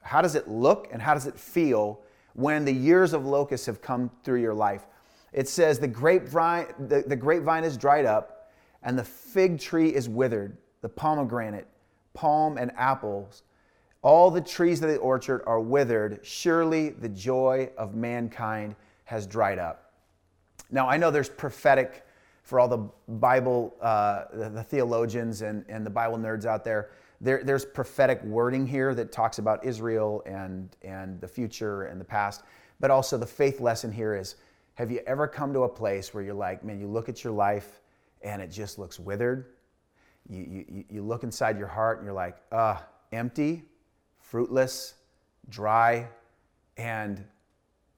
how 0.00 0.22
does 0.22 0.34
it 0.34 0.48
look 0.48 0.88
and 0.92 1.00
how 1.00 1.14
does 1.14 1.26
it 1.26 1.38
feel 1.38 2.00
when 2.34 2.64
the 2.64 2.72
years 2.72 3.12
of 3.12 3.24
locusts 3.24 3.66
have 3.66 3.80
come 3.80 4.10
through 4.22 4.40
your 4.40 4.54
life. 4.54 4.86
It 5.34 5.48
says 5.48 5.80
the 5.80 5.88
grapevine, 5.88 6.66
the, 6.78 7.02
the 7.06 7.16
grapevine 7.16 7.64
is 7.64 7.76
dried 7.76 8.06
up 8.06 8.52
and 8.84 8.96
the 8.96 9.04
fig 9.04 9.58
tree 9.58 9.88
is 9.88 10.08
withered. 10.08 10.56
the 10.80 10.88
pomegranate, 10.88 11.66
palm, 12.12 12.56
and 12.56 12.70
apples. 12.76 13.42
All 14.02 14.30
the 14.30 14.40
trees 14.40 14.82
of 14.82 14.90
the 14.90 14.98
orchard 14.98 15.42
are 15.46 15.60
withered. 15.60 16.20
Surely 16.22 16.90
the 16.90 17.08
joy 17.08 17.70
of 17.76 17.94
mankind 17.94 18.76
has 19.04 19.26
dried 19.26 19.58
up. 19.58 19.92
Now, 20.70 20.88
I 20.88 20.98
know 20.98 21.10
there's 21.10 21.28
prophetic 21.28 22.04
for 22.42 22.60
all 22.60 22.68
the 22.68 22.88
Bible, 23.08 23.74
uh, 23.80 24.24
the, 24.32 24.50
the, 24.50 24.62
theologians 24.62 25.40
and, 25.40 25.64
and 25.68 25.84
the 25.84 25.90
Bible 25.90 26.18
nerds 26.18 26.44
out 26.44 26.62
there. 26.62 26.90
there. 27.20 27.42
There's 27.42 27.64
prophetic 27.64 28.22
wording 28.22 28.66
here 28.66 28.94
that 28.94 29.10
talks 29.10 29.38
about 29.38 29.64
Israel 29.64 30.22
and, 30.26 30.68
and 30.82 31.18
the 31.22 31.28
future 31.28 31.84
and 31.84 31.98
the 31.98 32.04
past. 32.04 32.42
But 32.80 32.90
also, 32.90 33.16
the 33.16 33.26
faith 33.26 33.60
lesson 33.60 33.90
here 33.90 34.14
is 34.14 34.36
have 34.74 34.90
you 34.90 35.00
ever 35.06 35.26
come 35.28 35.52
to 35.52 35.60
a 35.62 35.68
place 35.68 36.12
where 36.12 36.22
you're 36.22 36.34
like, 36.34 36.64
man, 36.64 36.80
you 36.80 36.86
look 36.86 37.08
at 37.08 37.22
your 37.22 37.32
life 37.32 37.80
and 38.22 38.42
it 38.42 38.50
just 38.50 38.78
looks 38.78 38.98
withered? 38.98 39.46
You, 40.28 40.64
you, 40.68 40.84
you 40.88 41.02
look 41.02 41.22
inside 41.22 41.58
your 41.58 41.68
heart 41.68 41.98
and 41.98 42.06
you're 42.06 42.14
like, 42.14 42.36
ah, 42.50 42.78
uh, 42.78 42.82
empty, 43.12 43.62
fruitless, 44.18 44.94
dry, 45.48 46.08
and 46.76 47.24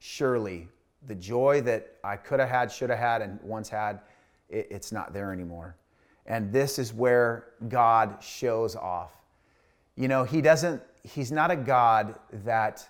surely 0.00 0.68
the 1.06 1.14
joy 1.14 1.60
that 1.62 1.94
I 2.04 2.16
could 2.16 2.40
have 2.40 2.48
had, 2.48 2.70
should 2.70 2.90
have 2.90 2.98
had, 2.98 3.22
and 3.22 3.40
once 3.42 3.68
had, 3.68 4.00
it, 4.48 4.66
it's 4.70 4.92
not 4.92 5.12
there 5.12 5.32
anymore. 5.32 5.76
And 6.26 6.52
this 6.52 6.78
is 6.78 6.92
where 6.92 7.48
God 7.68 8.18
shows 8.20 8.74
off. 8.74 9.12
You 9.96 10.08
know, 10.08 10.24
He 10.24 10.40
doesn't, 10.40 10.82
He's 11.04 11.30
not 11.30 11.50
a 11.50 11.56
God 11.56 12.18
that 12.44 12.86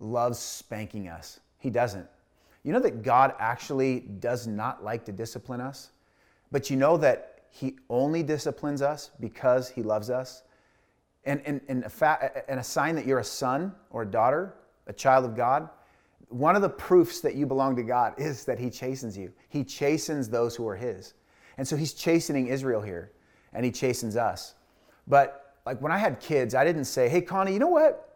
loves 0.00 0.38
spanking 0.38 1.08
us. 1.08 1.40
He 1.58 1.70
doesn't. 1.70 2.08
You 2.64 2.72
know 2.72 2.80
that 2.80 3.02
God 3.02 3.34
actually 3.38 4.00
does 4.00 4.46
not 4.46 4.82
like 4.82 5.04
to 5.04 5.12
discipline 5.12 5.60
us, 5.60 5.90
but 6.50 6.70
you 6.70 6.76
know 6.76 6.96
that 6.96 7.42
He 7.50 7.76
only 7.88 8.22
disciplines 8.22 8.82
us 8.82 9.10
because 9.20 9.68
He 9.68 9.82
loves 9.82 10.10
us. 10.10 10.42
And, 11.26 11.40
and, 11.46 11.60
and, 11.68 11.84
a, 11.84 11.88
fa- 11.88 12.42
and 12.48 12.58
a 12.58 12.64
sign 12.64 12.96
that 12.96 13.06
you're 13.06 13.20
a 13.20 13.24
son 13.24 13.72
or 13.90 14.02
a 14.02 14.06
daughter, 14.06 14.54
a 14.86 14.92
child 14.92 15.24
of 15.24 15.36
God, 15.36 15.68
one 16.28 16.56
of 16.56 16.62
the 16.62 16.68
proofs 16.68 17.20
that 17.20 17.34
you 17.34 17.46
belong 17.46 17.76
to 17.76 17.82
God 17.82 18.14
is 18.18 18.44
that 18.46 18.58
He 18.58 18.70
chastens 18.70 19.16
you. 19.16 19.32
He 19.50 19.62
chastens 19.62 20.28
those 20.28 20.56
who 20.56 20.66
are 20.66 20.76
His. 20.76 21.14
And 21.58 21.68
so 21.68 21.76
He's 21.76 21.92
chastening 21.92 22.48
Israel 22.48 22.80
here, 22.80 23.12
and 23.52 23.64
He 23.64 23.70
chastens 23.70 24.16
us. 24.16 24.54
But 25.06 25.54
like 25.66 25.80
when 25.80 25.92
I 25.92 25.98
had 25.98 26.18
kids, 26.18 26.54
I 26.54 26.64
didn't 26.64 26.86
say, 26.86 27.08
hey, 27.08 27.20
Connie, 27.20 27.52
you 27.52 27.58
know 27.58 27.68
what? 27.68 28.13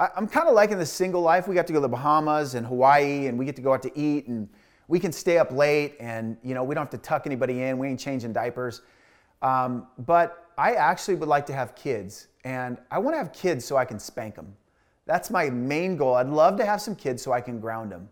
I, 0.00 0.08
am 0.16 0.26
kind 0.26 0.48
of 0.48 0.54
liking 0.54 0.78
the 0.78 0.86
single 0.86 1.20
life. 1.20 1.46
We 1.46 1.54
got 1.54 1.66
to 1.66 1.74
go 1.74 1.76
to 1.76 1.82
the 1.82 1.88
Bahamas 1.88 2.54
and 2.54 2.66
Hawaii, 2.66 3.26
and 3.26 3.38
we 3.38 3.44
get 3.44 3.54
to 3.56 3.62
go 3.62 3.74
out 3.74 3.82
to 3.82 3.98
eat, 3.98 4.28
and 4.28 4.48
we 4.88 4.98
can 4.98 5.12
stay 5.12 5.36
up 5.36 5.52
late, 5.52 5.96
and 6.00 6.38
you 6.42 6.54
know 6.54 6.64
we 6.64 6.74
don't 6.74 6.82
have 6.82 7.00
to 7.00 7.06
tuck 7.06 7.26
anybody 7.26 7.62
in. 7.62 7.76
We 7.78 7.88
ain't 7.88 8.00
changing 8.00 8.32
diapers. 8.32 8.80
Um, 9.42 9.88
but 9.98 10.50
I 10.56 10.72
actually 10.72 11.16
would 11.16 11.28
like 11.28 11.44
to 11.46 11.52
have 11.52 11.74
kids, 11.74 12.28
and 12.44 12.78
I 12.90 12.98
want 12.98 13.14
to 13.14 13.18
have 13.18 13.32
kids 13.34 13.62
so 13.64 13.76
I 13.76 13.84
can 13.84 13.98
spank 13.98 14.36
them. 14.36 14.56
That's 15.04 15.30
my 15.30 15.50
main 15.50 15.96
goal. 15.96 16.14
I'd 16.14 16.28
love 16.28 16.56
to 16.56 16.64
have 16.64 16.80
some 16.80 16.94
kids 16.94 17.22
so 17.22 17.32
I 17.32 17.42
can 17.42 17.60
ground 17.60 17.92
them. 17.92 18.08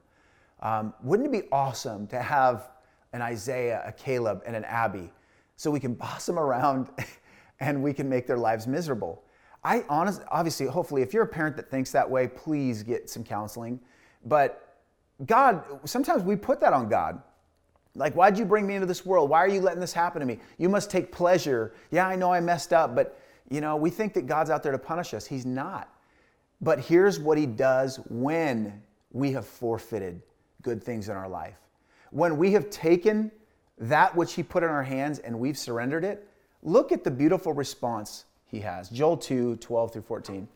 Um, 0.61 0.93
wouldn't 1.03 1.33
it 1.33 1.43
be 1.43 1.49
awesome 1.51 2.07
to 2.09 2.21
have 2.21 2.69
an 3.15 3.23
Isaiah, 3.23 3.83
a 3.87 3.93
Caleb, 3.93 4.43
and 4.47 4.55
an 4.55 4.65
Abby 4.65 5.11
so 5.57 5.71
we 5.71 5.81
can 5.81 5.95
boss 5.95 6.27
them 6.27 6.39
around 6.39 6.91
and 7.61 7.83
we 7.83 7.95
can 7.95 8.11
make 8.11 8.27
their 8.27 8.37
lives 8.37 8.67
miserable? 8.67 9.23
I 9.65 9.85
honestly, 9.89 10.25
obviously, 10.31 10.67
hopefully, 10.67 11.03
if 11.03 11.13
you're 11.13 11.25
a 11.25 11.29
parent 11.29 11.57
that 11.57 11.71
thinks 11.71 11.91
that 11.93 12.09
way, 12.09 12.29
please 12.29 12.83
get 12.83 13.11
some 13.11 13.25
counseling. 13.25 13.81
But 14.25 14.77
God, 15.27 15.63
sometimes 15.85 16.23
we 16.23 16.37
put 16.37 16.61
that 16.61 16.73
on 16.73 16.89
God. 16.89 17.21
Like, 17.95 18.15
why'd 18.15 18.39
you 18.39 18.45
bring 18.45 18.67
me 18.67 18.75
into 18.75 18.87
this 18.87 19.05
world? 19.05 19.29
Why 19.29 19.39
are 19.39 19.49
you 19.49 19.61
letting 19.61 19.81
this 19.81 19.93
happen 19.93 20.21
to 20.21 20.27
me? 20.27 20.39
You 20.59 20.69
must 20.69 20.91
take 20.91 21.11
pleasure. 21.11 21.75
Yeah, 21.91 22.07
I 22.07 22.15
know 22.15 22.33
I 22.33 22.41
messed 22.41 22.73
up, 22.73 22.95
but 22.95 23.19
you 23.51 23.61
know, 23.61 23.77
we 23.77 23.91
think 23.91 24.15
that 24.15 24.27
God's 24.27 24.51
out 24.51 24.63
there 24.63 24.73
to 24.73 24.79
punish 24.79 25.15
us. 25.15 25.27
He's 25.27 25.47
not. 25.47 25.93
But 26.61 26.81
here's 26.81 27.19
what 27.19 27.39
He 27.39 27.47
does 27.47 27.97
when 28.09 28.83
we 29.13 29.33
have 29.33 29.47
forfeited 29.47 30.23
good 30.63 30.83
things 30.83 31.09
in 31.09 31.17
our 31.17 31.29
life. 31.29 31.57
When 32.11 32.37
we 32.37 32.53
have 32.53 32.71
taken 32.71 33.31
that 33.79 34.15
which 34.15 34.35
He 34.35 34.43
put 34.43 34.63
in 34.63 34.69
our 34.69 34.83
hands 34.83 35.19
and 35.21 35.39
we've 35.39 35.59
surrendered 35.59 36.05
it, 36.05 36.29
look 36.63 36.93
at 36.93 37.05
the 37.05 37.11
beautiful 37.11 37.53
response 37.53 38.25
he 38.49 38.61
has. 38.61 38.89
Joel 38.89 39.17
2 39.17 39.57
12 39.57 39.93
through 39.93 40.03
14. 40.03 40.49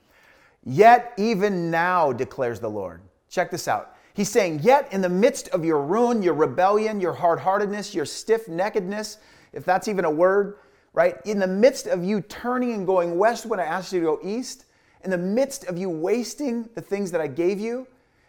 Yet 0.65 1.13
even 1.17 1.71
now 1.71 2.13
declares 2.13 2.61
the 2.61 2.71
Lord. 2.71 3.01
Check 3.29 3.51
this 3.51 3.69
out. 3.69 3.97
He's 4.15 4.29
saying, 4.29 4.61
Yet 4.63 4.93
in 4.93 5.01
the 5.01 5.09
midst 5.09 5.49
of 5.51 5.65
your 5.65 5.81
ruin, 5.81 6.23
your 6.23 6.35
rebellion, 6.35 7.01
your 7.01 7.13
hard 7.13 7.39
heartedness, 7.39 7.95
your 7.95 8.05
stiff 8.05 8.47
neckedness, 8.47 9.19
if 9.53 9.65
that's 9.65 9.89
even 9.89 10.05
a 10.05 10.11
word, 10.11 10.57
right? 10.93 11.17
In 11.25 11.39
the 11.39 11.47
midst 11.47 11.87
of 11.87 12.05
you 12.05 12.21
turning 12.23 12.73
and 12.73 12.87
going 12.87 13.19
west 13.19 13.47
when 13.47 13.61
I 13.61 13.65
asked 13.65 13.93
you 13.93 14.01
to 14.01 14.07
go 14.07 14.21
east, 14.23 14.67
in 15.05 15.11
the 15.11 15.19
midst 15.19 15.65
of 15.65 15.77
you 15.77 15.91
wasting 15.91 16.69
the 16.75 16.81
things 16.81 17.11
that 17.11 17.21
I 17.21 17.27
gave 17.27 17.59
you, 17.59 17.87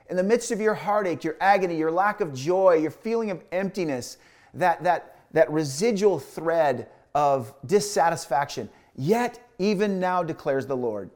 in 0.09 0.17
the 0.17 0.23
midst 0.23 0.51
of 0.51 0.59
your 0.59 0.73
heartache, 0.73 1.23
your 1.23 1.35
agony, 1.39 1.77
your 1.77 1.91
lack 1.91 2.19
of 2.19 2.33
joy, 2.33 2.75
your 2.75 2.91
feeling 2.91 3.31
of 3.31 3.43
emptiness, 3.51 4.17
that, 4.53 4.83
that, 4.83 5.19
that 5.31 5.51
residual 5.51 6.19
thread 6.19 6.87
of 7.13 7.53
dissatisfaction, 7.65 8.69
Yet, 8.95 9.42
even 9.59 9.99
now, 9.99 10.23
declares 10.23 10.65
the 10.65 10.77
Lord, 10.77 11.09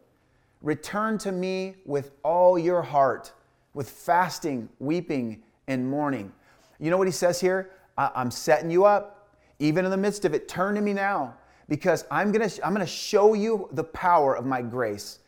return 0.61 1.17
to 1.19 1.31
me 1.31 1.75
with 1.85 2.11
all 2.23 2.57
your 2.57 2.81
heart, 2.81 3.31
with 3.73 3.89
fasting, 3.89 4.69
weeping, 4.79 5.43
and 5.67 5.89
mourning. 5.89 6.31
You 6.79 6.91
know 6.91 6.97
what 6.97 7.07
he 7.07 7.13
says 7.13 7.39
here? 7.39 7.71
I- 7.97 8.11
am 8.15 8.31
setting 8.31 8.69
you 8.69 8.85
up. 8.85 9.13
Even 9.59 9.85
in 9.85 9.91
the 9.91 9.97
midst 9.97 10.23
of 10.23 10.33
it, 10.35 10.47
turn 10.47 10.75
to 10.75 10.81
me 10.81 10.93
now 10.93 11.33
because 11.67 12.05
I'm 12.11 12.31
going 12.31 12.47
to 12.47 12.65
I'm 12.65 12.73
going 12.73 12.85
to 12.85 12.91
show 12.91 13.33
you 13.33 13.67
the 13.71 13.83
power 13.83 14.35
of 14.35 14.45
my 14.45 14.61
grace. 14.61 15.19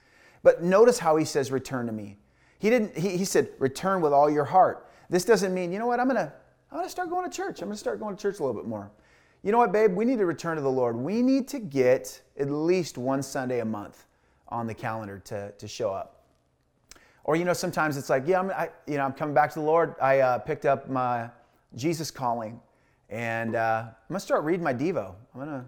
But 0.43 0.63
notice 0.63 0.99
how 0.99 1.17
he 1.17 1.25
says, 1.25 1.51
return 1.51 1.87
to 1.87 1.91
me. 1.91 2.17
He 2.59 2.69
didn't, 2.69 2.95
he, 2.97 3.17
he 3.17 3.25
said, 3.25 3.49
return 3.57 4.01
with 4.01 4.13
all 4.13 4.29
your 4.29 4.45
heart. 4.45 4.87
This 5.09 5.25
doesn't 5.25 5.53
mean, 5.53 5.71
you 5.71 5.79
know 5.79 5.87
what, 5.87 5.99
I'm 5.99 6.07
going 6.07 6.17
to, 6.17 6.31
I'm 6.71 6.77
going 6.77 6.85
to 6.85 6.91
start 6.91 7.09
going 7.09 7.29
to 7.29 7.35
church. 7.35 7.61
I'm 7.61 7.67
going 7.67 7.75
to 7.75 7.79
start 7.79 7.99
going 7.99 8.15
to 8.15 8.21
church 8.21 8.39
a 8.39 8.43
little 8.43 8.59
bit 8.59 8.69
more 8.69 8.91
you 9.43 9.51
know 9.51 9.57
what, 9.57 9.71
babe? 9.71 9.95
We 9.95 10.05
need 10.05 10.17
to 10.17 10.25
return 10.25 10.57
to 10.57 10.61
the 10.61 10.71
Lord. 10.71 10.95
We 10.95 11.21
need 11.21 11.47
to 11.49 11.59
get 11.59 12.21
at 12.37 12.49
least 12.49 12.97
one 12.97 13.23
Sunday 13.23 13.61
a 13.61 13.65
month 13.65 14.05
on 14.49 14.67
the 14.67 14.73
calendar 14.73 15.19
to, 15.25 15.51
to 15.51 15.67
show 15.67 15.91
up. 15.91 16.23
Or, 17.23 17.35
you 17.35 17.45
know, 17.45 17.53
sometimes 17.53 17.95
it's 17.95 18.09
like, 18.09 18.27
yeah, 18.27 18.39
I'm, 18.39 18.49
I, 18.51 18.69
you 18.87 18.97
know, 18.97 19.05
I'm 19.05 19.13
coming 19.13 19.35
back 19.35 19.53
to 19.53 19.59
the 19.59 19.65
Lord. 19.65 19.95
I 20.01 20.19
uh, 20.19 20.39
picked 20.39 20.65
up 20.65 20.89
my 20.89 21.29
Jesus 21.75 22.09
calling, 22.09 22.59
and 23.09 23.55
uh, 23.55 23.83
I'm 23.85 23.93
going 24.07 24.17
to 24.17 24.25
start 24.25 24.43
reading 24.43 24.63
my 24.63 24.73
Devo. 24.73 25.13
I'm 25.35 25.39
going 25.45 25.65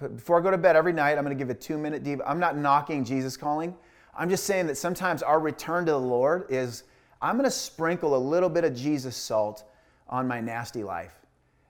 to, 0.00 0.08
before 0.08 0.40
I 0.40 0.42
go 0.42 0.50
to 0.50 0.58
bed 0.58 0.76
every 0.76 0.92
night, 0.92 1.18
I'm 1.18 1.24
going 1.24 1.36
to 1.36 1.44
give 1.44 1.50
a 1.50 1.58
two 1.58 1.78
minute 1.78 2.02
Devo. 2.02 2.22
I'm 2.26 2.40
not 2.40 2.56
knocking 2.56 3.04
Jesus 3.04 3.36
calling. 3.36 3.76
I'm 4.16 4.28
just 4.28 4.44
saying 4.44 4.66
that 4.66 4.76
sometimes 4.76 5.22
our 5.22 5.38
return 5.38 5.86
to 5.86 5.92
the 5.92 6.00
Lord 6.00 6.46
is 6.48 6.84
I'm 7.20 7.36
going 7.36 7.44
to 7.44 7.50
sprinkle 7.50 8.16
a 8.16 8.18
little 8.18 8.48
bit 8.48 8.64
of 8.64 8.74
Jesus 8.74 9.16
salt 9.16 9.64
on 10.08 10.26
my 10.26 10.40
nasty 10.40 10.82
life. 10.82 11.17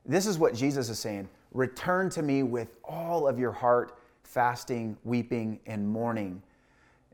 This 0.09 0.27
is 0.27 0.39
what 0.39 0.55
Jesus 0.55 0.89
is 0.89 0.99
saying 0.99 1.29
Return 1.53 2.11
to 2.11 2.23
me 2.23 2.43
with 2.43 2.75
all 2.85 3.29
of 3.29 3.39
your 3.39 3.53
heart, 3.53 3.99
fasting, 4.25 4.97
weeping, 5.05 5.61
and 5.67 5.87
mourning. 5.87 6.43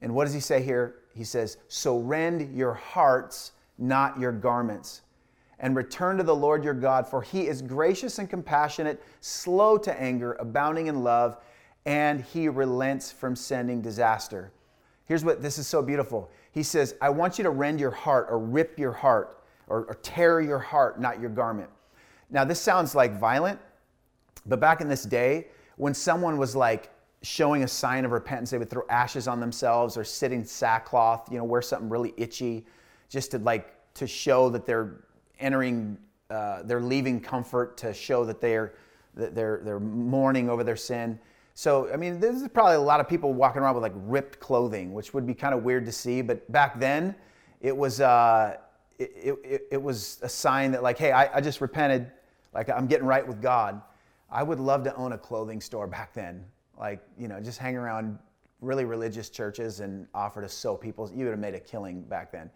And 0.01 0.15
what 0.15 0.25
does 0.25 0.35
he 0.35 0.41
say 0.41 0.63
here? 0.63 0.97
He 1.15 1.25
says, 1.25 1.59
So 1.69 1.99
rend 1.99 2.57
your 2.57 2.75
hearts, 2.75 3.53
not 3.79 4.19
your 4.19 4.33
garments, 4.33 5.03
and 5.61 5.77
return 5.77 6.17
to 6.17 6.23
the 6.23 6.35
Lord 6.35 6.65
your 6.65 6.75
God, 6.75 7.07
for 7.07 7.23
he 7.23 7.47
is 7.47 7.63
gracious 7.63 8.19
and 8.19 8.29
compassionate, 8.29 9.03
slow 9.21 9.79
to 9.79 10.01
anger, 10.01 10.35
abounding 10.35 10.89
in 10.89 11.03
love, 11.03 11.39
and 11.87 12.21
he 12.21 12.49
relents 12.49 13.13
from 13.13 13.37
sending 13.37 13.81
disaster. 13.81 14.53
Here's 15.07 15.25
what 15.25 15.43
this 15.43 15.59
is 15.59 15.67
so 15.67 15.83
beautiful. 15.83 16.31
He 16.53 16.63
says, 16.63 16.95
I 17.01 17.11
want 17.11 17.39
you 17.39 17.45
to 17.45 17.51
rend 17.51 17.79
your 17.79 17.91
heart 17.91 18.27
or 18.31 18.39
rip 18.39 18.79
your 18.79 18.93
heart 18.93 19.43
or, 19.69 19.85
or 19.85 19.95
tear 20.03 20.41
your 20.41 20.59
heart, 20.59 21.01
not 21.01 21.21
your 21.21 21.31
garment. 21.31 21.71
Now, 22.35 22.43
this 22.43 22.61
sounds 22.61 22.97
like 22.97 23.17
violent, 23.17 23.61
but 24.45 24.59
back 24.59 24.81
in 24.81 24.89
this 24.89 25.05
day, 25.05 25.47
when 25.77 25.95
someone 25.95 26.37
was 26.37 26.57
like 26.57 26.91
showing 27.23 27.63
a 27.63 27.69
sign 27.69 28.05
of 28.05 28.11
repentance, 28.11 28.51
they 28.51 28.59
would 28.59 28.69
throw 28.69 28.83
ashes 28.91 29.29
on 29.29 29.39
themselves 29.39 29.97
or 29.97 30.03
sit 30.03 30.33
in 30.33 30.45
sackcloth, 30.45 31.31
you 31.31 31.39
know, 31.39 31.45
wear 31.45 31.63
something 31.63 31.89
really 31.89 32.13
itchy, 32.17 32.67
just 33.09 33.31
to 33.31 33.39
like 33.39 33.73
to 33.95 34.09
show 34.09 34.51
that 34.51 34.67
they're 34.67 35.05
entering, 35.39 35.97
uh, 36.29 36.65
they're 36.65 36.81
leaving 36.81 37.21
comfort, 37.21 37.77
to 37.77 37.95
show 37.95 38.25
that 38.25 38.41
they're 38.41 38.75
that 39.15 39.37
they're 39.37 39.61
they're 39.65 39.79
mourning 39.79 40.51
over 40.51 40.65
their 40.65 40.75
sin. 40.75 41.17
So, 41.55 41.89
I 41.93 41.97
mean, 41.97 42.19
there's 42.19 42.49
probably 42.49 42.75
a 42.75 42.81
lot 42.81 42.99
of 42.99 43.09
people 43.09 43.33
walking 43.33 43.63
around 43.63 43.77
with 43.77 43.85
like 43.85 43.93
ripped 43.95 44.41
clothing, 44.41 44.93
which 44.93 45.15
would 45.15 45.25
be 45.25 45.35
kind 45.35 45.55
of 45.55 45.63
weird 45.63 45.87
to 45.87 45.93
see. 45.93 46.21
But 46.21 46.51
back 46.51 46.81
then, 46.81 47.15
it 47.61 47.77
was 47.77 48.01
uh, 48.01 48.57
it, 48.99 49.39
it, 49.45 49.69
it 49.71 49.83
was 49.83 50.19
a 50.23 50.29
sign 50.29 50.73
that 50.73 50.83
like, 50.83 50.99
hey, 50.99 51.13
I, 51.13 51.37
I 51.37 51.41
just 51.41 51.61
repented 51.61 52.11
like 52.55 52.71
I'm 52.71 52.87
getting 52.87 53.07
right 53.07 53.27
with 53.27 53.43
God. 53.43 53.83
I 54.31 54.43
would 54.43 54.61
love 54.61 54.85
to 54.85 54.95
own 54.97 55.13
a 55.13 55.19
clothing 55.19 55.61
store 55.61 55.87
back 55.87 56.15
then. 56.15 56.45
Like, 56.79 57.01
you 57.19 57.29
know, 57.29 57.41
just 57.41 57.59
hang 57.59 57.77
around 57.77 58.19
really 58.61 58.85
religious 58.85 59.29
churches 59.31 59.81
and 59.81 60.07
offer 60.15 60.41
to 60.41 60.49
sew 60.49 60.77
people. 60.77 61.11
You 61.15 61.25
would 61.27 61.33
have 61.33 61.41
made 61.41 61.55
a 61.55 61.61
killing 61.61 62.03
back 62.03 62.33
then. 62.33 62.51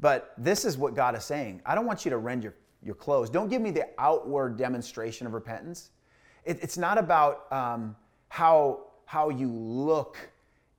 But 0.00 0.32
this 0.38 0.64
is 0.64 0.78
what 0.78 0.94
God 0.94 1.14
is 1.14 1.24
saying. 1.24 1.60
I 1.66 1.74
don't 1.74 1.86
want 1.86 2.04
you 2.04 2.10
to 2.10 2.16
rend 2.16 2.42
your, 2.42 2.54
your 2.82 2.94
clothes. 2.94 3.28
Don't 3.28 3.48
give 3.48 3.60
me 3.60 3.70
the 3.70 3.86
outward 3.98 4.56
demonstration 4.56 5.26
of 5.26 5.34
repentance. 5.34 5.90
It, 6.44 6.58
it's 6.62 6.78
not 6.78 6.96
about 6.96 7.52
um, 7.52 7.94
how, 8.28 8.86
how 9.04 9.28
you 9.28 9.52
look 9.52 10.16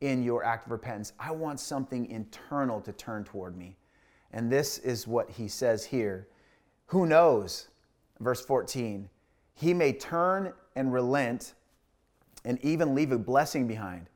in 0.02 0.24
your 0.24 0.44
act 0.44 0.66
of 0.66 0.72
repentance. 0.72 1.14
I 1.20 1.32
want 1.32 1.60
something 1.60 2.10
internal 2.10 2.82
to 2.82 2.92
turn 2.94 3.24
toward 3.24 3.56
me. 3.56 3.78
And 4.34 4.52
this 4.52 4.80
is 4.80 5.08
what 5.08 5.30
he 5.30 5.48
says 5.48 5.86
here. 5.86 6.28
Who 6.88 7.06
knows? 7.06 7.68
Verse 8.22 8.40
14. 8.40 9.10
He 9.56 9.74
may 9.74 9.92
turn 9.92 10.54
and 10.76 10.94
relent 10.94 11.54
and 12.46 12.58
even 12.64 12.96
leave 12.96 13.12
a 13.12 13.18
blessing 13.18 13.68
behind. 13.68 14.08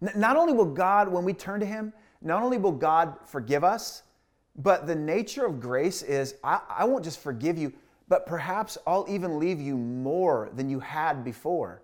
Not 0.00 0.36
only 0.36 0.52
will 0.52 0.72
God, 0.72 1.08
when 1.08 1.24
we 1.24 1.32
turn 1.32 1.60
to 1.60 1.66
Him, 1.66 1.92
not 2.22 2.42
only 2.42 2.56
will 2.56 2.72
God 2.72 3.14
forgive 3.26 3.64
us, 3.64 4.04
but 4.56 4.86
the 4.86 4.94
nature 4.94 5.44
of 5.44 5.60
grace 5.60 6.02
is 6.02 6.34
I, 6.42 6.60
I 6.68 6.84
won't 6.84 7.04
just 7.04 7.20
forgive 7.20 7.58
you, 7.58 7.72
but 8.08 8.26
perhaps 8.26 8.78
I'll 8.86 9.06
even 9.08 9.38
leave 9.38 9.60
you 9.60 9.76
more 9.76 10.50
than 10.54 10.68
you 10.68 10.80
had 10.80 11.24
before. 11.24 11.82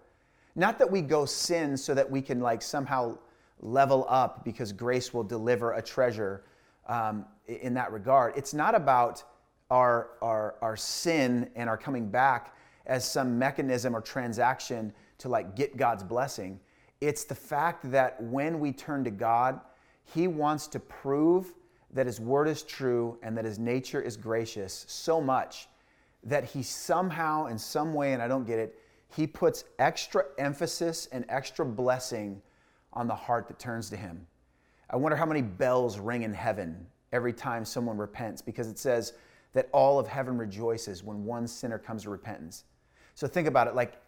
Not 0.56 0.78
that 0.78 0.90
we 0.90 1.00
go 1.02 1.24
sin 1.24 1.76
so 1.76 1.94
that 1.94 2.08
we 2.08 2.22
can 2.22 2.40
like 2.40 2.62
somehow 2.62 3.18
level 3.60 4.06
up 4.08 4.44
because 4.44 4.72
grace 4.72 5.12
will 5.12 5.24
deliver 5.24 5.72
a 5.72 5.82
treasure 5.82 6.44
um, 6.88 7.24
in 7.46 7.74
that 7.74 7.92
regard. 7.92 8.34
It's 8.36 8.54
not 8.54 8.74
about 8.74 9.24
our, 9.70 10.10
our, 10.22 10.56
our 10.60 10.76
sin 10.76 11.50
and 11.56 11.68
our 11.68 11.76
coming 11.76 12.08
back 12.08 12.54
as 12.86 13.08
some 13.08 13.38
mechanism 13.38 13.94
or 13.96 14.00
transaction 14.00 14.92
to 15.18 15.28
like 15.28 15.56
get 15.56 15.76
God's 15.76 16.02
blessing. 16.02 16.60
It's 17.00 17.24
the 17.24 17.34
fact 17.34 17.90
that 17.90 18.22
when 18.22 18.60
we 18.60 18.72
turn 18.72 19.04
to 19.04 19.10
God, 19.10 19.60
He 20.04 20.28
wants 20.28 20.66
to 20.68 20.80
prove 20.80 21.54
that 21.92 22.06
His 22.06 22.20
word 22.20 22.48
is 22.48 22.62
true 22.62 23.18
and 23.22 23.36
that 23.36 23.44
His 23.44 23.58
nature 23.58 24.00
is 24.00 24.16
gracious 24.16 24.84
so 24.88 25.20
much 25.20 25.68
that 26.22 26.44
He 26.44 26.62
somehow, 26.62 27.46
in 27.46 27.58
some 27.58 27.94
way, 27.94 28.12
and 28.12 28.22
I 28.22 28.28
don't 28.28 28.46
get 28.46 28.58
it, 28.58 28.78
He 29.14 29.26
puts 29.26 29.64
extra 29.78 30.24
emphasis 30.38 31.08
and 31.12 31.24
extra 31.28 31.64
blessing 31.64 32.40
on 32.92 33.06
the 33.06 33.14
heart 33.14 33.48
that 33.48 33.58
turns 33.58 33.90
to 33.90 33.96
Him. 33.96 34.26
I 34.90 34.96
wonder 34.96 35.16
how 35.16 35.26
many 35.26 35.42
bells 35.42 35.98
ring 35.98 36.22
in 36.22 36.34
heaven 36.34 36.86
every 37.12 37.32
time 37.32 37.64
someone 37.64 37.96
repents 37.96 38.42
because 38.42 38.68
it 38.68 38.78
says 38.78 39.14
that 39.54 39.68
all 39.72 39.98
of 39.98 40.06
heaven 40.06 40.36
rejoices 40.36 41.02
when 41.02 41.24
one 41.24 41.46
sinner 41.46 41.78
comes 41.78 42.02
to 42.02 42.10
repentance. 42.10 42.64
So 43.14 43.26
think 43.26 43.48
about 43.48 43.66
it 43.66 43.74
like 43.74 44.00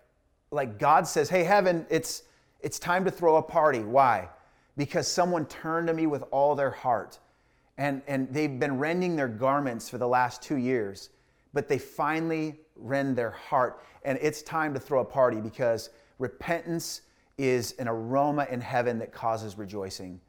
like 0.52 0.78
God 0.78 1.06
says, 1.06 1.28
"Hey 1.28 1.42
heaven, 1.42 1.86
it's 1.88 2.22
it's 2.60 2.78
time 2.78 3.04
to 3.04 3.10
throw 3.10 3.36
a 3.36 3.42
party." 3.42 3.80
Why? 3.80 4.28
Because 4.76 5.08
someone 5.08 5.46
turned 5.46 5.88
to 5.88 5.94
me 5.94 6.06
with 6.06 6.24
all 6.30 6.54
their 6.54 6.70
heart. 6.70 7.18
And 7.78 8.02
and 8.06 8.32
they've 8.32 8.58
been 8.58 8.78
rending 8.78 9.16
their 9.16 9.28
garments 9.28 9.88
for 9.88 9.98
the 9.98 10.08
last 10.08 10.42
2 10.42 10.56
years, 10.56 11.10
but 11.52 11.68
they 11.68 11.78
finally 11.78 12.60
rend 12.76 13.16
their 13.16 13.30
heart 13.30 13.80
and 14.06 14.18
it's 14.22 14.40
time 14.40 14.72
to 14.72 14.80
throw 14.80 15.00
a 15.00 15.04
party 15.04 15.40
because 15.40 15.90
repentance 16.20 17.02
is 17.38 17.72
an 17.72 17.88
aroma 17.88 18.46
in 18.48 18.60
heaven 18.60 19.00
that 19.00 19.12
causes 19.12 19.58
rejoicing. 19.58 20.20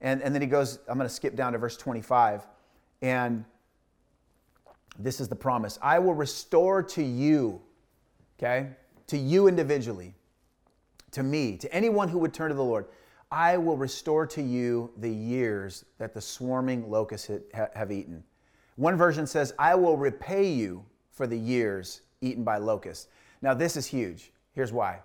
And, 0.00 0.22
and 0.22 0.32
then 0.32 0.40
he 0.40 0.46
goes, 0.46 0.78
I'm 0.88 0.96
going 0.96 1.08
to 1.08 1.14
skip 1.14 1.34
down 1.34 1.52
to 1.52 1.58
verse 1.58 1.76
25. 1.76 2.46
And 3.02 3.44
this 4.98 5.20
is 5.20 5.28
the 5.28 5.36
promise 5.36 5.78
I 5.82 5.98
will 5.98 6.14
restore 6.14 6.82
to 6.82 7.02
you, 7.02 7.60
okay, 8.38 8.70
to 9.08 9.18
you 9.18 9.48
individually, 9.48 10.14
to 11.12 11.22
me, 11.22 11.56
to 11.56 11.72
anyone 11.72 12.08
who 12.08 12.18
would 12.18 12.34
turn 12.34 12.50
to 12.50 12.54
the 12.54 12.64
Lord, 12.64 12.86
I 13.30 13.56
will 13.56 13.76
restore 13.76 14.26
to 14.28 14.42
you 14.42 14.90
the 14.96 15.10
years 15.10 15.84
that 15.98 16.14
the 16.14 16.20
swarming 16.20 16.90
locusts 16.90 17.30
have 17.52 17.92
eaten. 17.92 18.24
One 18.76 18.96
version 18.96 19.26
says, 19.26 19.52
I 19.58 19.74
will 19.74 19.96
repay 19.96 20.50
you 20.50 20.84
for 21.10 21.26
the 21.26 21.36
years 21.36 22.02
eaten 22.20 22.44
by 22.44 22.58
locusts. 22.58 23.08
Now, 23.42 23.54
this 23.54 23.76
is 23.76 23.86
huge. 23.86 24.32
Here's 24.54 24.72
why. 24.72 25.00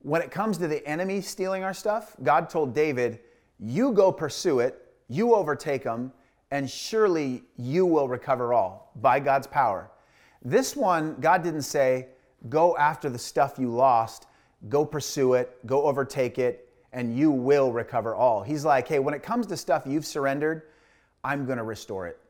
When 0.00 0.22
it 0.22 0.30
comes 0.30 0.58
to 0.58 0.68
the 0.68 0.86
enemy 0.86 1.20
stealing 1.20 1.64
our 1.64 1.74
stuff, 1.74 2.14
God 2.22 2.50
told 2.50 2.74
David, 2.74 3.20
You 3.58 3.92
go 3.92 4.12
pursue 4.12 4.60
it, 4.60 4.92
you 5.08 5.34
overtake 5.34 5.84
them, 5.84 6.12
and 6.50 6.68
surely 6.70 7.42
you 7.56 7.86
will 7.86 8.08
recover 8.08 8.52
all 8.52 8.92
by 8.96 9.20
God's 9.20 9.46
power. 9.46 9.90
This 10.42 10.76
one, 10.76 11.16
God 11.20 11.42
didn't 11.42 11.62
say, 11.62 12.08
Go 12.48 12.76
after 12.76 13.08
the 13.10 13.18
stuff 13.18 13.58
you 13.58 13.70
lost, 13.70 14.26
go 14.68 14.84
pursue 14.84 15.34
it, 15.34 15.66
go 15.66 15.82
overtake 15.84 16.38
it, 16.38 16.68
and 16.92 17.16
you 17.16 17.30
will 17.30 17.72
recover 17.72 18.14
all. 18.14 18.42
He's 18.42 18.64
like, 18.64 18.86
Hey, 18.86 18.98
when 18.98 19.14
it 19.14 19.22
comes 19.22 19.46
to 19.48 19.56
stuff 19.56 19.82
you've 19.86 20.06
surrendered, 20.06 20.62
I'm 21.24 21.46
going 21.46 21.58
to 21.58 21.64
restore 21.64 22.06
it. 22.06 22.20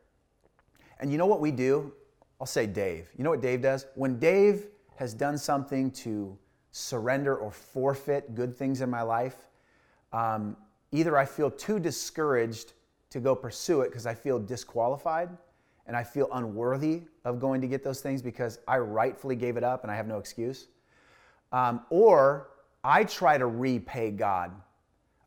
And 1.01 1.13
you 1.13 1.19
know 1.19 1.27
what 1.27 1.41
we 1.41 1.51
do? 1.51 1.93
I'll 2.41 2.47
say 2.47 2.67
Dave. 2.67 3.09
You 3.17 3.25
know 3.25 3.31
what 3.31 3.43
Dave 3.43 3.63
does? 3.63 3.87
When 3.95 4.19
Dave 4.19 4.69
has 4.97 5.13
done 5.13 5.37
something 5.37 5.91
to 5.91 6.37
surrender 6.73 7.37
or 7.37 7.51
forfeit 7.51 8.35
good 8.35 8.57
things 8.57 8.81
in 8.81 8.91
my 8.91 9.03
life, 9.03 9.37
um, 10.13 10.57
either 10.93 11.17
I 11.17 11.25
feel 11.25 11.51
too 11.51 11.79
discouraged 11.79 12.73
to 13.17 13.21
go 13.21 13.35
pursue 13.35 13.81
it 13.81 13.89
because 13.89 14.07
I 14.07 14.15
feel 14.15 14.39
disqualified 14.39 15.31
and 15.87 15.97
I 15.97 16.05
feel 16.05 16.29
unworthy 16.33 17.03
of 17.25 17.41
going 17.41 17.61
to 17.63 17.67
get 17.67 17.83
those 17.83 18.01
things 18.01 18.21
because 18.21 18.59
I 18.69 18.79
rightfully 18.79 19.37
gave 19.37 19.57
it 19.57 19.65
up 19.65 19.83
and 19.83 19.91
I 19.91 19.97
have 19.97 20.07
no 20.07 20.19
excuse. 20.19 20.69
Um, 21.51 21.81
or 21.91 22.51
I 22.85 23.05
try 23.05 23.39
to 23.39 23.47
repay 23.47 24.11
God. 24.11 24.53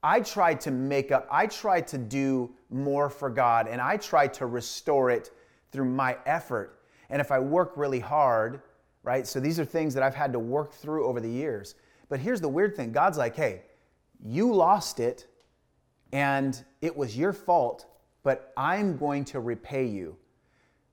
I 0.03 0.21
try 0.21 0.53
to 0.53 0.71
make 0.71 1.11
up, 1.11 1.27
I 1.31 1.47
try 1.47 1.81
to 1.81 1.97
do 1.97 2.51
more 2.69 3.09
for 3.09 3.29
God 3.29 3.67
and 3.67 3.81
I 3.81 3.97
try 3.97 4.27
to 4.27 4.45
restore 4.45 5.09
it 5.09 5.31
through 5.71 5.85
my 5.85 6.17
effort. 6.25 6.81
And 7.09 7.19
if 7.19 7.31
I 7.31 7.39
work 7.39 7.73
really 7.75 7.99
hard, 7.99 8.61
right? 9.03 9.25
So 9.25 9.39
these 9.39 9.59
are 9.59 9.65
things 9.65 9.93
that 9.95 10.03
I've 10.03 10.15
had 10.15 10.31
to 10.33 10.39
work 10.39 10.73
through 10.73 11.05
over 11.07 11.19
the 11.19 11.29
years. 11.29 11.75
But 12.07 12.19
here's 12.19 12.39
the 12.39 12.49
weird 12.49 12.75
thing 12.75 12.91
God's 12.91 13.17
like, 13.17 13.35
hey, 13.35 13.63
you 14.23 14.53
lost 14.53 14.99
it 14.99 15.25
and 16.11 16.63
it 16.81 16.95
was 16.95 17.17
your 17.17 17.33
fault, 17.33 17.85
but 18.23 18.51
I'm 18.57 18.97
going 18.97 19.25
to 19.25 19.39
repay 19.39 19.85
you. 19.85 20.17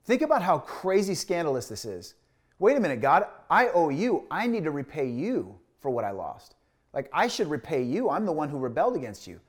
Think 0.05 0.21
about 0.21 0.41
how 0.41 0.59
crazy 0.59 1.15
scandalous 1.15 1.67
this 1.67 1.85
is. 1.85 2.13
Wait 2.59 2.77
a 2.77 2.79
minute, 2.79 3.01
God, 3.01 3.25
I 3.49 3.67
owe 3.69 3.89
you. 3.89 4.25
I 4.31 4.47
need 4.47 4.63
to 4.63 4.71
repay 4.71 5.07
you 5.07 5.57
for 5.79 5.91
what 5.91 6.05
I 6.05 6.11
lost. 6.11 6.55
Like, 6.93 7.09
I 7.13 7.27
should 7.27 7.49
repay 7.49 7.83
you. 7.83 8.09
I'm 8.09 8.25
the 8.25 8.31
one 8.31 8.49
who 8.49 8.57
rebelled 8.57 8.95
against 8.95 9.27
you. 9.27 9.39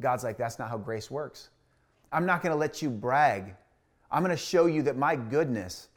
God's 0.00 0.24
like, 0.24 0.38
that's 0.38 0.58
not 0.58 0.70
how 0.70 0.78
grace 0.78 1.10
works. 1.10 1.50
I'm 2.12 2.26
not 2.26 2.42
going 2.42 2.52
to 2.52 2.58
let 2.58 2.82
you 2.82 2.90
brag. 2.90 3.54
I'm 4.10 4.24
going 4.24 4.30
to 4.30 4.36
show 4.36 4.66
you 4.66 4.82
that 4.82 4.96
my 4.96 5.14
goodness 5.14 5.88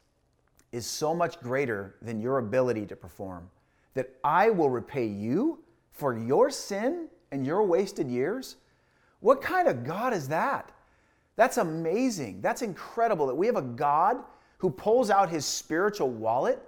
is 0.70 0.86
so 0.86 1.14
much 1.14 1.40
greater 1.40 1.96
than 2.02 2.20
your 2.20 2.38
ability 2.38 2.86
to 2.86 2.96
perform, 2.96 3.48
that 3.94 4.10
I 4.22 4.50
will 4.50 4.70
repay 4.70 5.06
you 5.06 5.60
for 5.92 6.18
your 6.18 6.50
sin 6.50 7.08
and 7.32 7.46
your 7.46 7.62
wasted 7.64 8.08
years? 8.08 8.56
What 9.24 9.40
kind 9.40 9.68
of 9.68 9.84
God 9.84 10.12
is 10.12 10.28
that? 10.28 10.70
That's 11.36 11.56
amazing. 11.56 12.42
That's 12.42 12.60
incredible 12.60 13.26
that 13.28 13.34
we 13.34 13.46
have 13.46 13.56
a 13.56 13.62
God 13.62 14.18
who 14.58 14.68
pulls 14.68 15.08
out 15.08 15.30
his 15.30 15.46
spiritual 15.46 16.10
wallet 16.10 16.60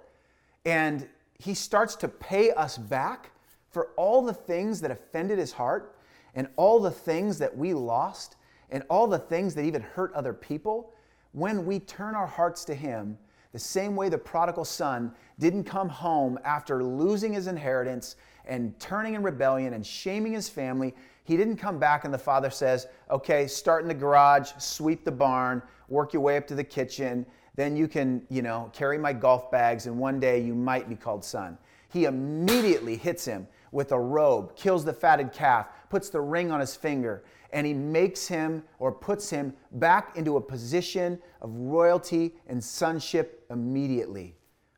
and 0.65 1.07
he 1.37 1.53
starts 1.53 1.95
to 1.97 2.07
pay 2.07 2.49
us 2.49 2.75
back 2.75 3.29
for 3.69 3.89
all 3.95 4.23
the 4.23 4.33
things 4.33 4.81
that 4.81 4.89
offended 4.89 5.37
his 5.37 5.51
heart 5.51 5.99
and 6.33 6.47
all 6.55 6.79
the 6.79 6.89
things 6.89 7.37
that 7.37 7.55
we 7.55 7.75
lost 7.75 8.37
and 8.71 8.81
all 8.89 9.05
the 9.05 9.19
things 9.19 9.53
that 9.53 9.63
even 9.63 9.83
hurt 9.83 10.11
other 10.13 10.33
people. 10.33 10.91
When 11.33 11.63
we 11.63 11.79
turn 11.79 12.15
our 12.15 12.25
hearts 12.25 12.65
to 12.65 12.73
him, 12.73 13.19
the 13.53 13.59
same 13.59 13.95
way 13.95 14.09
the 14.09 14.17
prodigal 14.17 14.65
son 14.65 15.11
didn't 15.37 15.65
come 15.65 15.89
home 15.89 16.39
after 16.43 16.83
losing 16.83 17.33
his 17.33 17.45
inheritance 17.45 18.15
and 18.47 18.79
turning 18.79 19.13
in 19.13 19.21
rebellion 19.21 19.73
and 19.73 19.85
shaming 19.85 20.33
his 20.33 20.49
family, 20.49 20.95
he 21.27 21.35
didn't 21.35 21.57
come 21.57 21.77
back 21.77 22.05
and 22.05 22.13
the 22.13 22.17
father 22.17 22.49
says, 22.49 22.87
Okay, 23.11 23.47
start 23.47 23.81
in 23.81 23.89
the 23.89 23.93
garage, 23.93 24.51
sweep 24.57 25.03
the 25.03 25.11
barn, 25.11 25.61
work 25.89 26.13
your 26.13 26.21
way 26.21 26.37
up 26.37 26.47
to 26.47 26.55
the 26.55 26.63
kitchen, 26.63 27.25
then 27.55 27.75
you 27.75 27.89
can, 27.89 28.21
you 28.29 28.41
know, 28.41 28.71
carry 28.71 28.97
my 28.97 29.11
golf 29.11 29.51
bags, 29.51 29.87
and 29.87 29.99
one 29.99 30.21
day 30.21 30.39
you 30.39 30.55
might 30.55 30.87
be 30.87 30.95
called 30.95 31.25
son. 31.25 31.57
He 31.89 32.05
immediately 32.05 32.95
hits 32.95 33.25
him 33.25 33.45
with 33.73 33.91
a 33.91 33.99
robe, 33.99 34.55
kills 34.55 34.85
the 34.85 34.93
fatted 34.93 35.33
calf, 35.33 35.67
puts 35.89 36.09
the 36.09 36.21
ring 36.21 36.49
on 36.49 36.61
his 36.61 36.77
finger, 36.77 37.25
and 37.51 37.67
he 37.67 37.73
makes 37.73 38.25
him 38.25 38.63
or 38.79 38.93
puts 38.93 39.29
him 39.29 39.53
back 39.73 40.15
into 40.15 40.37
a 40.37 40.41
position 40.41 41.19
of 41.41 41.53
royalty 41.53 42.35
and 42.47 42.63
sonship 42.63 43.45
immediately. 43.49 44.33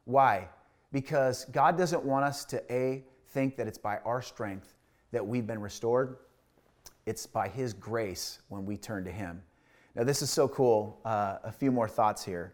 Why? 0.05 0.47
Because 0.91 1.45
God 1.51 1.77
doesn't 1.77 2.03
want 2.03 2.25
us 2.25 2.43
to 2.45 2.73
A, 2.73 3.03
think 3.27 3.55
that 3.57 3.67
it's 3.67 3.77
by 3.77 3.97
our 3.99 4.23
strength 4.23 4.73
that 5.11 5.25
we've 5.25 5.45
been 5.45 5.61
restored. 5.61 6.17
It's 7.09 7.25
by 7.25 7.47
His 7.47 7.73
grace 7.73 8.37
when 8.49 8.67
we 8.67 8.77
turn 8.77 9.03
to 9.03 9.11
Him. 9.11 9.41
Now, 9.95 10.03
this 10.03 10.21
is 10.21 10.29
so 10.29 10.47
cool. 10.47 11.01
Uh, 11.03 11.37
a 11.43 11.51
few 11.51 11.71
more 11.71 11.87
thoughts 11.87 12.23
here. 12.23 12.53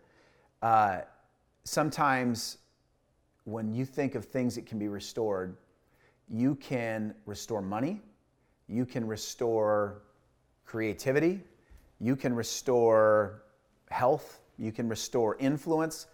Uh, 0.61 0.99
sometimes 1.65 2.59
when 3.43 3.73
you 3.73 3.83
think 3.83 4.15
of 4.15 4.23
things 4.23 4.55
that 4.55 4.65
can 4.65 4.79
be 4.79 4.87
restored, 4.87 5.57
you 6.29 6.55
can 6.55 7.13
restore 7.25 7.61
money, 7.61 7.99
you 8.69 8.85
can 8.85 9.05
restore 9.05 10.03
creativity, 10.63 11.41
you 11.99 12.15
can 12.15 12.33
restore 12.33 13.43
health, 13.89 14.39
you 14.57 14.71
can 14.71 14.87
restore 14.87 15.35
influence. 15.37 16.07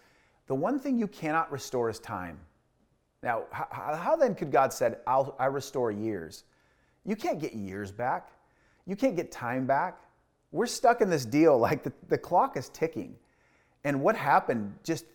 The 0.48 0.54
one 0.56 0.80
thing 0.80 0.98
you 0.98 1.06
cannot 1.06 1.52
restore 1.52 1.88
is 1.88 2.00
time. 2.00 2.40
Now, 3.22 3.44
how, 3.52 3.94
how 3.94 4.16
then 4.16 4.34
could 4.34 4.50
God 4.50 4.72
said, 4.72 4.98
I'll, 5.06 5.36
I 5.38 5.46
restore 5.46 5.92
years? 5.92 6.42
You 7.04 7.16
can't 7.16 7.40
get 7.40 7.54
years 7.54 7.90
back. 7.90 8.30
You 8.86 8.96
can't 8.96 9.16
get 9.16 9.30
time 9.32 9.66
back. 9.66 9.98
We're 10.50 10.66
stuck 10.66 11.00
in 11.00 11.08
this 11.10 11.24
deal 11.24 11.58
like 11.58 11.82
the, 11.82 11.92
the 12.08 12.18
clock 12.18 12.56
is 12.56 12.68
ticking. 12.70 13.16
And 13.84 14.00
what 14.02 14.16
happened 14.16 14.74
just 14.84 15.06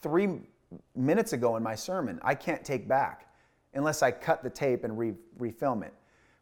three 0.00 0.40
minutes 0.94 1.32
ago 1.32 1.56
in 1.56 1.62
my 1.62 1.74
sermon, 1.74 2.18
I 2.22 2.34
can't 2.34 2.64
take 2.64 2.88
back 2.88 3.28
unless 3.74 4.02
I 4.02 4.10
cut 4.10 4.42
the 4.42 4.50
tape 4.50 4.84
and 4.84 4.96
re- 4.98 5.14
refilm 5.38 5.84
it, 5.84 5.92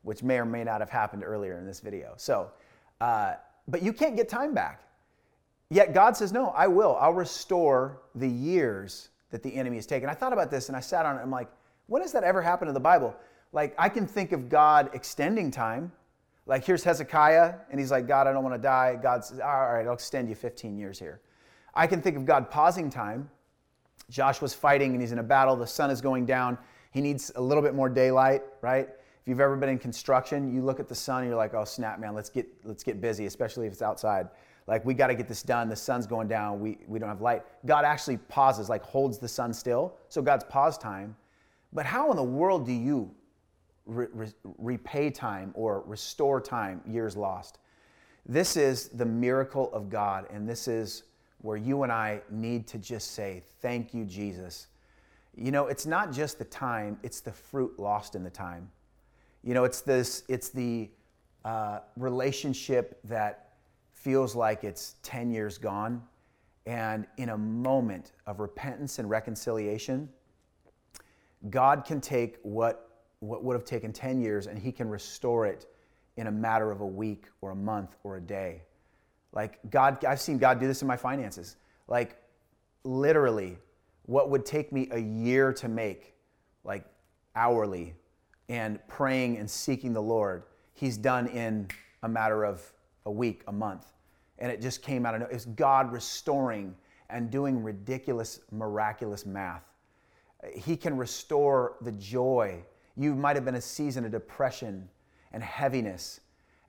which 0.02 0.22
may 0.22 0.38
or 0.38 0.44
may 0.44 0.64
not 0.64 0.80
have 0.80 0.90
happened 0.90 1.24
earlier 1.24 1.58
in 1.58 1.66
this 1.66 1.80
video. 1.80 2.12
So, 2.16 2.50
uh, 3.00 3.34
but 3.68 3.82
you 3.82 3.92
can't 3.92 4.16
get 4.16 4.28
time 4.28 4.54
back. 4.54 4.82
Yet 5.70 5.94
God 5.94 6.16
says, 6.16 6.32
No, 6.32 6.48
I 6.48 6.66
will. 6.66 6.96
I'll 7.00 7.14
restore 7.14 8.02
the 8.14 8.28
years 8.28 9.08
that 9.30 9.42
the 9.42 9.54
enemy 9.54 9.76
has 9.76 9.86
taken. 9.86 10.08
I 10.08 10.14
thought 10.14 10.32
about 10.32 10.50
this 10.50 10.68
and 10.68 10.76
I 10.76 10.80
sat 10.80 11.06
on 11.06 11.16
it. 11.16 11.22
I'm 11.22 11.30
like, 11.30 11.48
when 11.86 12.02
has 12.02 12.12
that 12.12 12.24
ever 12.24 12.42
happened 12.42 12.68
in 12.68 12.74
the 12.74 12.80
Bible? 12.80 13.16
Like, 13.52 13.74
I 13.78 13.88
can 13.88 14.06
think 14.06 14.32
of 14.32 14.48
God 14.48 14.90
extending 14.94 15.50
time. 15.50 15.92
Like, 16.46 16.64
here's 16.64 16.82
Hezekiah, 16.82 17.54
and 17.70 17.78
he's 17.78 17.90
like, 17.90 18.08
God, 18.08 18.26
I 18.26 18.32
don't 18.32 18.42
want 18.42 18.54
to 18.54 18.62
die. 18.62 18.98
God 19.00 19.24
says, 19.24 19.40
All 19.40 19.72
right, 19.72 19.86
I'll 19.86 19.92
extend 19.92 20.28
you 20.28 20.34
15 20.34 20.76
years 20.76 20.98
here. 20.98 21.20
I 21.74 21.86
can 21.86 22.02
think 22.02 22.16
of 22.16 22.24
God 22.24 22.50
pausing 22.50 22.90
time. 22.90 23.30
Joshua's 24.10 24.52
fighting 24.52 24.92
and 24.92 25.00
he's 25.00 25.12
in 25.12 25.18
a 25.18 25.22
battle. 25.22 25.56
The 25.56 25.66
sun 25.66 25.90
is 25.90 26.00
going 26.00 26.26
down. 26.26 26.58
He 26.90 27.00
needs 27.00 27.32
a 27.36 27.40
little 27.40 27.62
bit 27.62 27.74
more 27.74 27.88
daylight, 27.88 28.42
right? 28.60 28.88
If 28.88 29.28
you've 29.28 29.40
ever 29.40 29.56
been 29.56 29.68
in 29.68 29.78
construction, 29.78 30.52
you 30.52 30.62
look 30.62 30.80
at 30.80 30.88
the 30.88 30.94
sun 30.94 31.20
and 31.20 31.28
you're 31.28 31.36
like, 31.36 31.54
oh 31.54 31.64
snap, 31.64 31.98
man, 31.98 32.14
let's 32.14 32.28
get 32.28 32.46
let's 32.64 32.82
get 32.82 33.00
busy, 33.00 33.26
especially 33.26 33.66
if 33.66 33.72
it's 33.72 33.82
outside. 33.82 34.28
Like 34.66 34.84
we 34.84 34.94
got 34.94 35.06
to 35.08 35.14
get 35.14 35.28
this 35.28 35.42
done. 35.42 35.68
The 35.68 35.76
sun's 35.76 36.06
going 36.06 36.28
down. 36.28 36.60
We 36.60 36.78
we 36.86 36.98
don't 36.98 37.08
have 37.08 37.20
light. 37.20 37.42
God 37.64 37.84
actually 37.84 38.18
pauses, 38.18 38.68
like 38.68 38.82
holds 38.82 39.18
the 39.18 39.28
sun 39.28 39.54
still. 39.54 39.96
So 40.08 40.20
God's 40.20 40.44
pause 40.44 40.76
time. 40.76 41.16
But 41.72 41.86
how 41.86 42.10
in 42.10 42.16
the 42.16 42.22
world 42.22 42.66
do 42.66 42.72
you 42.72 43.10
re- 43.86 44.06
re- 44.12 44.32
repay 44.58 45.10
time 45.10 45.52
or 45.54 45.82
restore 45.86 46.40
time 46.40 46.80
years 46.86 47.16
lost? 47.16 47.58
This 48.26 48.56
is 48.56 48.88
the 48.88 49.06
miracle 49.06 49.72
of 49.72 49.90
God, 49.90 50.26
and 50.30 50.48
this 50.48 50.68
is 50.68 51.04
where 51.38 51.56
you 51.56 51.82
and 51.82 51.90
I 51.90 52.22
need 52.30 52.66
to 52.68 52.78
just 52.78 53.12
say, 53.12 53.42
Thank 53.60 53.92
you, 53.92 54.04
Jesus. 54.04 54.68
You 55.34 55.50
know, 55.50 55.66
it's 55.66 55.86
not 55.86 56.12
just 56.12 56.38
the 56.38 56.44
time, 56.44 56.98
it's 57.02 57.20
the 57.20 57.32
fruit 57.32 57.78
lost 57.78 58.14
in 58.14 58.22
the 58.22 58.30
time. 58.30 58.70
You 59.42 59.54
know, 59.54 59.64
it's 59.64 59.80
this, 59.80 60.24
it's 60.28 60.50
the 60.50 60.90
uh, 61.44 61.80
relationship 61.96 63.00
that 63.04 63.52
feels 63.92 64.34
like 64.34 64.62
it's 64.62 64.96
10 65.02 65.30
years 65.30 65.58
gone. 65.58 66.02
And 66.66 67.06
in 67.16 67.30
a 67.30 67.38
moment 67.38 68.12
of 68.26 68.40
repentance 68.40 68.98
and 68.98 69.10
reconciliation, 69.10 70.08
God 71.50 71.84
can 71.84 72.00
take 72.00 72.38
what, 72.42 72.91
what 73.22 73.44
would 73.44 73.54
have 73.54 73.64
taken 73.64 73.92
10 73.92 74.20
years 74.20 74.46
and 74.46 74.58
He 74.58 74.72
can 74.72 74.88
restore 74.88 75.46
it 75.46 75.66
in 76.16 76.26
a 76.26 76.30
matter 76.30 76.70
of 76.70 76.80
a 76.80 76.86
week 76.86 77.26
or 77.40 77.50
a 77.50 77.56
month 77.56 77.96
or 78.02 78.16
a 78.16 78.20
day. 78.20 78.62
Like 79.32 79.58
God, 79.70 80.04
I've 80.04 80.20
seen 80.20 80.38
God 80.38 80.60
do 80.60 80.66
this 80.66 80.82
in 80.82 80.88
my 80.88 80.96
finances. 80.96 81.56
Like 81.88 82.16
literally, 82.84 83.58
what 84.06 84.28
would 84.30 84.44
take 84.44 84.72
me 84.72 84.88
a 84.90 84.98
year 84.98 85.52
to 85.54 85.68
make, 85.68 86.14
like 86.64 86.84
hourly, 87.36 87.94
and 88.48 88.78
praying 88.88 89.38
and 89.38 89.48
seeking 89.48 89.92
the 89.92 90.02
Lord, 90.02 90.42
He's 90.74 90.96
done 90.96 91.28
in 91.28 91.68
a 92.02 92.08
matter 92.08 92.44
of 92.44 92.60
a 93.06 93.10
week, 93.10 93.42
a 93.46 93.52
month. 93.52 93.92
And 94.38 94.50
it 94.50 94.60
just 94.60 94.82
came 94.82 95.06
out 95.06 95.14
of 95.14 95.20
nowhere. 95.20 95.34
It's 95.34 95.44
God 95.44 95.92
restoring 95.92 96.74
and 97.08 97.30
doing 97.30 97.62
ridiculous, 97.62 98.40
miraculous 98.50 99.24
math. 99.24 99.62
He 100.56 100.76
can 100.76 100.96
restore 100.96 101.76
the 101.82 101.92
joy. 101.92 102.64
You 102.96 103.14
might 103.14 103.36
have 103.36 103.44
been 103.44 103.54
a 103.54 103.60
season 103.60 104.04
of 104.04 104.10
depression 104.12 104.88
and 105.32 105.42
heaviness 105.42 106.20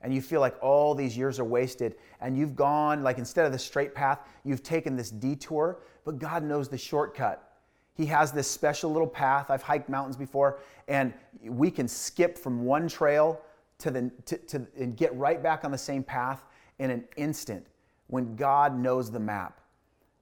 and 0.04 0.14
you 0.14 0.20
feel 0.20 0.40
like 0.40 0.54
all 0.62 0.94
these 0.94 1.16
years 1.16 1.40
are 1.40 1.44
wasted 1.44 1.96
and 2.20 2.36
you've 2.36 2.54
gone 2.54 3.02
like 3.02 3.16
instead 3.16 3.46
of 3.46 3.52
the 3.52 3.58
straight 3.58 3.94
path 3.94 4.20
you've 4.44 4.62
taken 4.62 4.96
this 4.96 5.10
detour 5.10 5.78
but 6.04 6.18
god 6.18 6.44
knows 6.44 6.68
the 6.68 6.78
shortcut. 6.78 7.50
He 7.96 8.06
has 8.06 8.32
this 8.32 8.50
special 8.50 8.90
little 8.90 9.06
path. 9.06 9.50
I've 9.50 9.62
hiked 9.62 9.88
mountains 9.88 10.16
before 10.16 10.58
and 10.88 11.12
we 11.42 11.70
can 11.70 11.88
skip 11.88 12.36
from 12.36 12.64
one 12.64 12.86
trail 12.86 13.40
to 13.78 13.90
the 13.90 14.10
to, 14.26 14.36
to 14.36 14.66
and 14.78 14.96
get 14.96 15.14
right 15.16 15.42
back 15.42 15.64
on 15.64 15.70
the 15.70 15.78
same 15.78 16.02
path 16.02 16.44
in 16.78 16.90
an 16.90 17.04
instant 17.16 17.66
when 18.08 18.36
god 18.36 18.78
knows 18.78 19.10
the 19.10 19.20
map. 19.20 19.60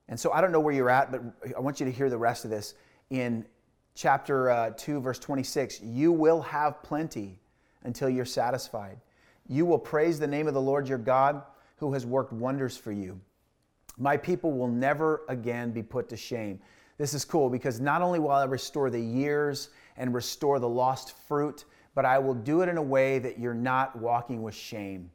And 0.08 0.18
so 0.18 0.32
i 0.32 0.40
don't 0.40 0.52
know 0.52 0.60
where 0.60 0.74
you're 0.74 0.90
at 0.90 1.10
but 1.10 1.22
i 1.56 1.60
want 1.60 1.80
you 1.80 1.86
to 1.86 1.92
hear 1.92 2.08
the 2.08 2.18
rest 2.18 2.44
of 2.44 2.50
this 2.50 2.74
in 3.10 3.44
chapter 3.94 4.50
uh, 4.50 4.70
2 4.70 5.00
verse 5.00 5.18
26 5.18 5.80
you 5.82 6.12
will 6.12 6.40
have 6.40 6.82
plenty 6.82 7.38
until 7.84 8.08
you're 8.08 8.24
satisfied 8.24 8.98
you 9.48 9.66
will 9.66 9.78
praise 9.78 10.18
the 10.18 10.26
name 10.26 10.48
of 10.48 10.54
the 10.54 10.60
Lord 10.60 10.88
your 10.88 10.98
God 10.98 11.42
who 11.76 11.92
has 11.92 12.06
worked 12.06 12.32
wonders 12.32 12.76
for 12.76 12.92
you. 12.92 13.20
My 13.98 14.16
people 14.16 14.52
will 14.52 14.68
never 14.68 15.22
again 15.28 15.72
be 15.72 15.82
put 15.82 16.08
to 16.10 16.16
shame. 16.16 16.60
This 16.96 17.14
is 17.14 17.24
cool 17.24 17.50
because 17.50 17.80
not 17.80 18.02
only 18.02 18.18
will 18.18 18.30
I 18.30 18.44
restore 18.44 18.88
the 18.88 19.00
years 19.00 19.70
and 19.96 20.14
restore 20.14 20.58
the 20.58 20.68
lost 20.68 21.16
fruit, 21.26 21.64
but 21.94 22.04
I 22.04 22.18
will 22.18 22.34
do 22.34 22.62
it 22.62 22.68
in 22.68 22.76
a 22.76 22.82
way 22.82 23.18
that 23.18 23.38
you're 23.38 23.52
not 23.52 23.98
walking 23.98 24.42
with 24.42 24.54
shame. 24.54 25.10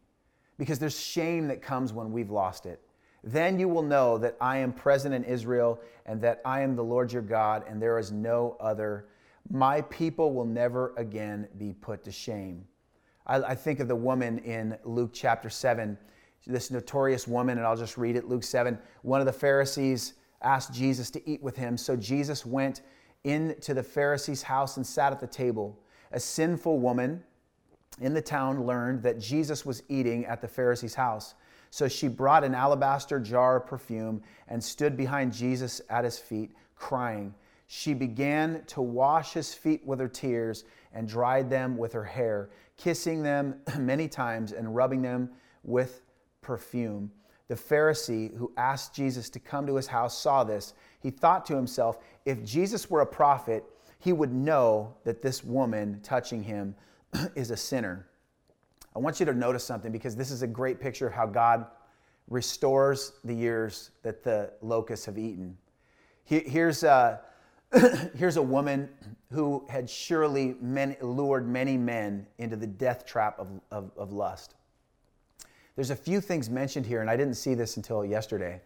Because 0.58 0.78
there's 0.78 1.00
shame 1.00 1.48
that 1.48 1.62
comes 1.62 1.94
when 1.94 2.12
we've 2.12 2.30
lost 2.30 2.66
it. 2.66 2.82
Then 3.28 3.60
you 3.60 3.68
will 3.68 3.84
know 3.84 4.18
that 4.20 4.38
I 4.40 4.60
am 4.60 4.72
present 4.72 5.14
in 5.14 5.26
Israel 5.26 5.82
and 6.06 6.22
that 6.22 6.42
I 6.46 6.62
am 6.62 6.78
the 6.78 6.84
Lord 6.84 7.12
your 7.12 7.22
God 7.22 7.66
and 7.68 7.82
there 7.82 8.00
is 8.00 8.10
no 8.10 8.56
other. 8.62 9.10
My 9.52 9.82
people 9.82 10.34
will 10.34 10.46
never 10.46 10.94
again 10.96 11.50
be 11.58 11.74
put 11.74 12.06
to 12.06 12.12
shame. 12.12 12.64
I, 13.26 13.42
I 13.42 13.56
think 13.56 13.82
of 13.82 13.90
the 13.90 13.98
woman 13.98 14.40
in 14.40 14.78
Luke 14.86 15.12
chapter 15.14 15.50
7, 15.50 15.98
this 16.46 16.72
notorious 16.72 17.28
woman, 17.28 17.58
and 17.58 17.68
I'll 17.68 17.76
just 17.76 17.98
read 17.98 18.16
it 18.16 18.30
Luke 18.30 18.44
7. 18.44 18.80
One 19.02 19.20
of 19.20 19.26
the 19.26 19.34
Pharisees 19.34 20.14
asked 20.42 20.74
Jesus 20.74 21.10
to 21.10 21.30
eat 21.30 21.44
with 21.44 21.58
him, 21.58 21.76
so 21.76 21.98
Jesus 21.98 22.46
went 22.46 22.82
into 23.26 23.74
the 23.74 23.84
Pharisee's 23.84 24.42
house 24.42 24.78
and 24.78 24.88
sat 24.88 25.12
at 25.12 25.20
the 25.20 25.28
table. 25.28 25.78
A 26.14 26.20
sinful 26.20 26.80
woman 26.80 27.22
in 28.00 28.14
the 28.14 28.22
town 28.22 28.66
learned 28.66 29.04
that 29.04 29.20
Jesus 29.20 29.66
was 29.66 29.84
eating 29.90 30.26
at 30.28 30.40
the 30.40 30.48
Pharisee's 30.48 30.96
house. 30.96 31.36
So 31.70 31.88
she 31.88 32.08
brought 32.08 32.44
an 32.44 32.56
alabaster 32.56 33.20
jar 33.20 33.58
of 33.58 33.68
perfume 33.68 34.22
and 34.48 34.64
stood 34.64 34.96
behind 34.96 35.34
Jesus 35.34 35.82
at 35.90 36.04
his 36.04 36.18
feet, 36.18 36.52
crying. 36.76 37.34
She 37.68 37.94
began 37.94 38.64
to 38.68 38.82
wash 38.82 39.34
his 39.34 39.54
feet 39.54 39.86
with 39.86 40.00
her 40.00 40.08
tears 40.08 40.64
and 40.94 41.08
dried 41.08 41.50
them 41.50 41.78
with 41.78 41.94
her 41.94 42.04
hair, 42.04 42.50
kissing 42.78 43.22
them 43.22 43.60
many 43.80 44.08
times 44.08 44.54
and 44.54 44.76
rubbing 44.76 45.02
them 45.02 45.30
with 45.64 46.02
perfume. 46.42 47.12
The 47.50 47.56
Pharisee 47.56 48.36
who 48.36 48.52
asked 48.58 48.94
Jesus 48.94 49.30
to 49.30 49.40
come 49.40 49.68
to 49.68 49.76
his 49.76 49.88
house 49.88 50.18
saw 50.18 50.44
this. 50.44 50.74
He 51.00 51.10
thought 51.10 51.46
to 51.46 51.56
himself, 51.56 52.00
if 52.26 52.44
Jesus 52.44 52.90
were 52.90 53.02
a 53.02 53.06
prophet, 53.06 53.64
he 54.00 54.14
would 54.14 54.34
know 54.34 54.96
that 55.04 55.22
this 55.22 55.44
woman 55.44 56.00
touching 56.04 56.44
him 56.44 56.76
is 57.36 57.52
a 57.52 57.58
sinner. 57.58 58.07
I 58.98 59.00
want 59.00 59.20
you 59.20 59.28
to 59.28 59.34
notice 59.34 59.64
something 59.64 59.92
because 59.92 60.16
this 60.16 60.32
is 60.32 60.42
a 60.42 60.48
great 60.48 60.82
picture 60.82 61.06
of 61.06 61.14
how 61.14 61.28
God 61.28 61.68
restores 62.32 63.14
the 63.24 63.34
years 63.34 63.92
that 64.02 64.24
the 64.24 64.52
locusts 64.64 65.06
have 65.06 65.20
eaten. 65.20 65.56
Here's, 66.26 66.84
uh, 66.84 67.20
here's 68.16 68.38
a 68.38 68.42
woman 68.42 68.90
who 69.32 69.64
had 69.70 69.88
surely 69.88 70.56
many, 70.60 70.98
lured 71.00 71.48
many 71.48 71.78
men 71.78 72.26
into 72.40 72.56
the 72.56 72.66
death 72.66 73.06
trap 73.06 73.38
of, 73.38 73.50
of, 73.70 73.92
of, 73.98 74.14
lust. 74.14 74.56
There's 75.76 75.92
a 75.92 75.96
few 75.96 76.20
things 76.20 76.50
mentioned 76.50 76.88
here, 76.88 77.02
and 77.02 77.10
I 77.10 77.16
didn't 77.16 77.36
see 77.36 77.54
this 77.54 77.78
until 77.78 78.04
yesterday, 78.04 78.62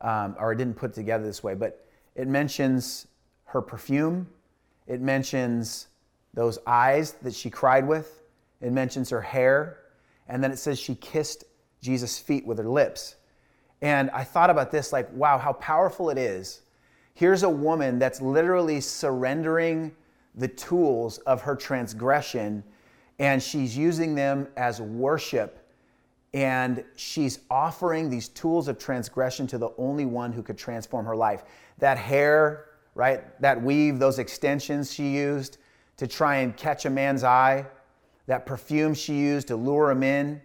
um, 0.00 0.36
or 0.38 0.52
I 0.52 0.56
didn't 0.56 0.76
put 0.76 0.92
it 0.92 0.94
together 0.94 1.24
this 1.24 1.42
way, 1.42 1.52
but 1.52 1.86
it 2.14 2.28
mentions 2.28 3.08
her 3.44 3.60
perfume, 3.60 4.26
it 4.86 5.02
mentions 5.02 5.88
those 6.32 6.58
eyes 6.66 7.12
that 7.20 7.34
she 7.34 7.50
cried 7.50 7.86
with, 7.86 8.22
it 8.60 8.72
mentions 8.72 9.10
her 9.10 9.20
hair, 9.20 9.78
and 10.28 10.42
then 10.42 10.50
it 10.50 10.58
says 10.58 10.78
she 10.78 10.94
kissed 10.94 11.44
Jesus' 11.80 12.18
feet 12.18 12.46
with 12.46 12.58
her 12.58 12.68
lips. 12.68 13.16
And 13.82 14.10
I 14.10 14.24
thought 14.24 14.50
about 14.50 14.70
this 14.70 14.92
like, 14.92 15.12
wow, 15.12 15.38
how 15.38 15.52
powerful 15.52 16.10
it 16.10 16.18
is 16.18 16.62
Here's 17.16 17.44
a 17.44 17.48
woman 17.48 17.98
that's 17.98 18.20
literally 18.20 18.78
surrendering 18.78 19.96
the 20.34 20.48
tools 20.48 21.16
of 21.20 21.40
her 21.40 21.56
transgression 21.56 22.62
and 23.18 23.42
she's 23.42 23.74
using 23.74 24.14
them 24.14 24.48
as 24.58 24.82
worship 24.82 25.66
and 26.34 26.84
she's 26.94 27.38
offering 27.50 28.10
these 28.10 28.28
tools 28.28 28.68
of 28.68 28.78
transgression 28.78 29.46
to 29.46 29.56
the 29.56 29.70
only 29.78 30.04
one 30.04 30.30
who 30.30 30.42
could 30.42 30.58
transform 30.58 31.06
her 31.06 31.16
life. 31.16 31.44
That 31.78 31.96
hair, 31.96 32.66
right? 32.94 33.22
That 33.40 33.62
weave, 33.62 33.98
those 33.98 34.18
extensions 34.18 34.92
she 34.92 35.08
used 35.08 35.56
to 35.96 36.06
try 36.06 36.36
and 36.36 36.54
catch 36.54 36.84
a 36.84 36.90
man's 36.90 37.24
eye, 37.24 37.64
that 38.26 38.46
perfume 38.46 38.94
she 38.94 39.14
used 39.14 39.48
to 39.48 39.56
lure 39.56 39.90
him 39.90 40.02
in, 40.02 40.40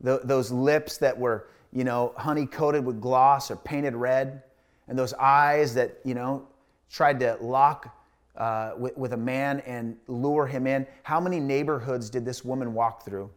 the, 0.00 0.20
those 0.24 0.50
lips 0.50 0.98
that 0.98 1.16
were, 1.16 1.48
you 1.72 1.84
know, 1.84 2.12
honey 2.16 2.46
coated 2.46 2.84
with 2.84 3.00
gloss 3.00 3.50
or 3.50 3.56
painted 3.56 3.94
red 3.94 4.42
and 4.88 4.98
those 4.98 5.14
eyes 5.14 5.74
that, 5.74 5.98
you 6.04 6.14
know, 6.14 6.46
tried 6.90 7.18
to 7.20 7.36
lock 7.40 7.94
uh, 8.36 8.72
with, 8.76 8.96
with 8.96 9.12
a 9.14 9.16
man 9.16 9.60
and 9.60 9.96
lure 10.06 10.46
him 10.46 10.66
in. 10.66 10.86
How 11.02 11.18
many 11.20 11.40
neighborhoods 11.40 12.10
did 12.10 12.24
this 12.24 12.44
woman 12.44 12.74
walk 12.74 13.04
through? 13.04 13.30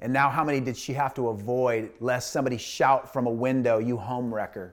And 0.00 0.12
now, 0.12 0.28
how 0.28 0.44
many 0.44 0.60
did 0.60 0.76
she 0.76 0.92
have 0.92 1.14
to 1.14 1.28
avoid 1.28 1.90
lest 2.00 2.30
somebody 2.30 2.58
shout 2.58 3.10
from 3.10 3.26
a 3.26 3.30
window, 3.30 3.78
You 3.78 3.96
homewrecker? 3.96 4.72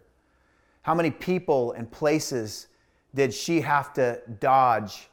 How 0.82 0.94
many 0.94 1.12
people 1.12 1.72
and 1.72 1.90
places 1.90 2.68
did 3.16 3.34
she 3.34 3.62
have 3.62 3.94
to 3.94 4.22
dodge? 4.42 5.08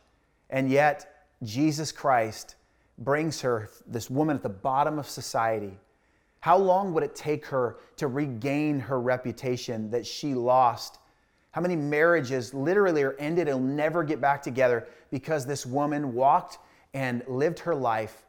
And 0.51 0.69
yet, 0.69 1.27
Jesus 1.45 1.93
Christ 1.93 2.57
brings 3.01 3.41
her, 3.41 3.71
this 3.87 4.09
woman 4.11 4.37
at 4.37 4.43
the 4.43 4.49
bottom 4.49 4.99
of 4.99 5.09
society. 5.09 5.79
How 6.41 6.57
long 6.57 6.95
would 6.95 7.03
it 7.03 7.15
take 7.15 7.45
her 7.47 7.79
to 7.97 8.07
regain 8.07 8.79
her 8.81 9.01
reputation 9.01 9.91
that 9.91 10.07
she 10.07 10.35
lost? 10.35 10.99
How 11.51 11.61
many 11.61 11.77
marriages 11.77 12.55
literally 12.55 13.03
are 13.03 13.17
ended 13.19 13.49
and 13.49 13.77
never 13.77 14.05
get 14.05 14.21
back 14.21 14.43
together 14.43 14.87
because 15.11 15.45
this 15.45 15.67
woman 15.67 16.15
walked 16.15 16.59
and 16.95 17.23
lived 17.27 17.59
her 17.61 17.75
life 17.75 18.23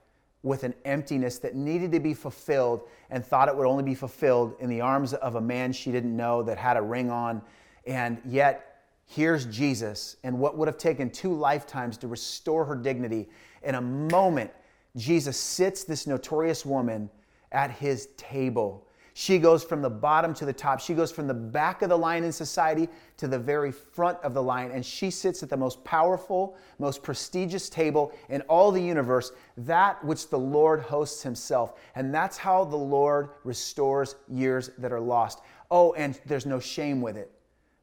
with 0.44 0.64
an 0.64 0.74
emptiness 0.86 1.38
that 1.40 1.56
needed 1.56 1.92
to 1.92 2.00
be 2.00 2.14
fulfilled 2.14 2.82
and 3.12 3.24
thought 3.24 3.48
it 3.48 3.56
would 3.56 3.68
only 3.68 3.84
be 3.84 3.94
fulfilled 3.94 4.56
in 4.60 4.70
the 4.70 4.82
arms 4.82 5.14
of 5.14 5.36
a 5.36 5.42
man 5.42 5.72
she 5.72 5.92
didn't 5.92 6.16
know 6.16 6.42
that 6.42 6.58
had 6.58 6.78
a 6.78 6.82
ring 6.82 7.12
on. 7.12 7.42
And 7.86 8.20
yet, 8.26 8.86
here's 9.06 9.46
Jesus. 9.46 10.18
And 10.24 10.40
what 10.40 10.58
would 10.58 10.68
have 10.68 10.78
taken 10.78 11.12
two 11.12 11.34
lifetimes 11.34 11.98
to 12.00 12.08
restore 12.08 12.66
her 12.66 12.76
dignity, 12.76 13.30
in 13.64 13.76
a 13.76 13.82
moment, 13.82 14.52
Jesus 14.96 15.38
sits 15.38 15.84
this 15.84 16.08
notorious 16.08 16.66
woman 16.66 17.10
at 17.52 17.72
his 17.72 18.08
table 18.18 18.88
she 19.14 19.40
goes 19.40 19.64
from 19.64 19.82
the 19.82 19.90
bottom 19.90 20.34
to 20.36 20.46
the 20.46 20.54
top. 20.54 20.80
She 20.80 20.94
goes 20.94 21.12
from 21.12 21.28
the 21.28 21.34
back 21.34 21.82
of 21.82 21.90
the 21.90 21.98
line 21.98 22.24
in 22.24 22.32
society 22.32 22.88
to 23.18 23.28
the 23.28 23.38
very 23.38 23.72
front 23.72 24.18
of 24.24 24.34
the 24.34 24.42
line. 24.42 24.72
And 24.72 24.86
she 24.86 25.12
sits 25.12 25.44
at 25.44 25.50
the 25.50 25.58
most 25.58 25.84
powerful, 25.84 26.56
most 26.80 27.04
prestigious 27.04 27.70
table 27.70 28.14
in 28.30 28.42
all 28.44 28.72
the 28.72 28.82
universe, 28.82 29.34
that 29.58 30.04
which 30.06 30.30
the 30.30 30.40
Lord 30.40 30.82
hosts 30.82 31.24
himself. 31.24 31.74
And 31.96 32.14
that's 32.14 32.38
how 32.38 32.64
the 32.64 32.78
Lord 32.78 33.30
restores 33.44 34.16
years 34.30 34.72
that 34.78 34.94
are 34.94 35.02
lost. 35.02 35.42
Oh, 35.70 35.94
and 35.94 36.20
there's 36.26 36.46
no 36.46 36.60
shame 36.60 37.02
with 37.02 37.18
it. 37.18 37.32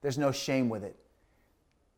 There's 0.01 0.19
no 0.19 0.33
shame 0.33 0.69
with 0.69 0.83
it. 0.83 0.97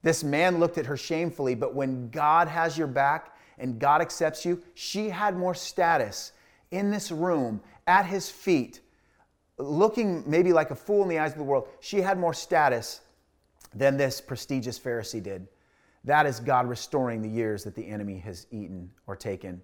This 0.02 0.24
man 0.24 0.58
looked 0.58 0.78
at 0.78 0.86
her 0.86 0.96
shamefully, 0.96 1.54
but 1.54 1.74
when 1.74 2.10
God 2.10 2.48
has 2.48 2.76
your 2.76 2.86
back 2.86 3.36
and 3.60 3.78
God 3.78 4.00
accepts 4.00 4.44
you, 4.44 4.62
she 4.74 5.08
had 5.08 5.36
more 5.36 5.54
status 5.54 6.32
in 6.70 6.90
this 6.90 7.10
room 7.10 7.60
at 7.86 8.06
his 8.06 8.28
feet 8.30 8.80
looking 9.60 10.24
maybe 10.26 10.52
like 10.52 10.70
a 10.70 10.74
fool 10.74 11.02
in 11.02 11.08
the 11.08 11.18
eyes 11.18 11.32
of 11.32 11.38
the 11.38 11.44
world, 11.44 11.68
she 11.80 12.00
had 12.00 12.18
more 12.18 12.34
status 12.34 13.00
than 13.74 13.96
this 13.96 14.20
prestigious 14.20 14.78
Pharisee 14.78 15.22
did. 15.22 15.46
That 16.04 16.26
is 16.26 16.40
God 16.40 16.68
restoring 16.68 17.22
the 17.22 17.28
years 17.28 17.62
that 17.64 17.74
the 17.74 17.86
enemy 17.86 18.18
has 18.18 18.46
eaten 18.50 18.90
or 19.06 19.16
taken. 19.16 19.60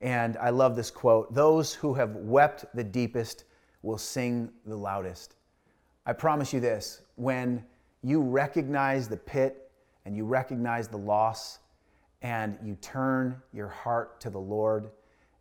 And 0.00 0.36
I 0.36 0.50
love 0.50 0.76
this 0.76 0.90
quote 0.90 1.34
Those 1.34 1.74
who 1.74 1.94
have 1.94 2.14
wept 2.16 2.64
the 2.74 2.84
deepest 2.84 3.44
will 3.82 3.98
sing 3.98 4.50
the 4.66 4.76
loudest. 4.76 5.36
I 6.06 6.12
promise 6.12 6.52
you 6.52 6.60
this 6.60 7.02
when 7.16 7.64
you 8.02 8.20
recognize 8.20 9.08
the 9.08 9.16
pit 9.16 9.70
and 10.04 10.16
you 10.16 10.24
recognize 10.24 10.88
the 10.88 10.98
loss 10.98 11.58
and 12.24 12.56
you 12.64 12.74
turn 12.80 13.36
your 13.52 13.68
heart 13.68 14.18
to 14.18 14.30
the 14.30 14.40
Lord 14.40 14.88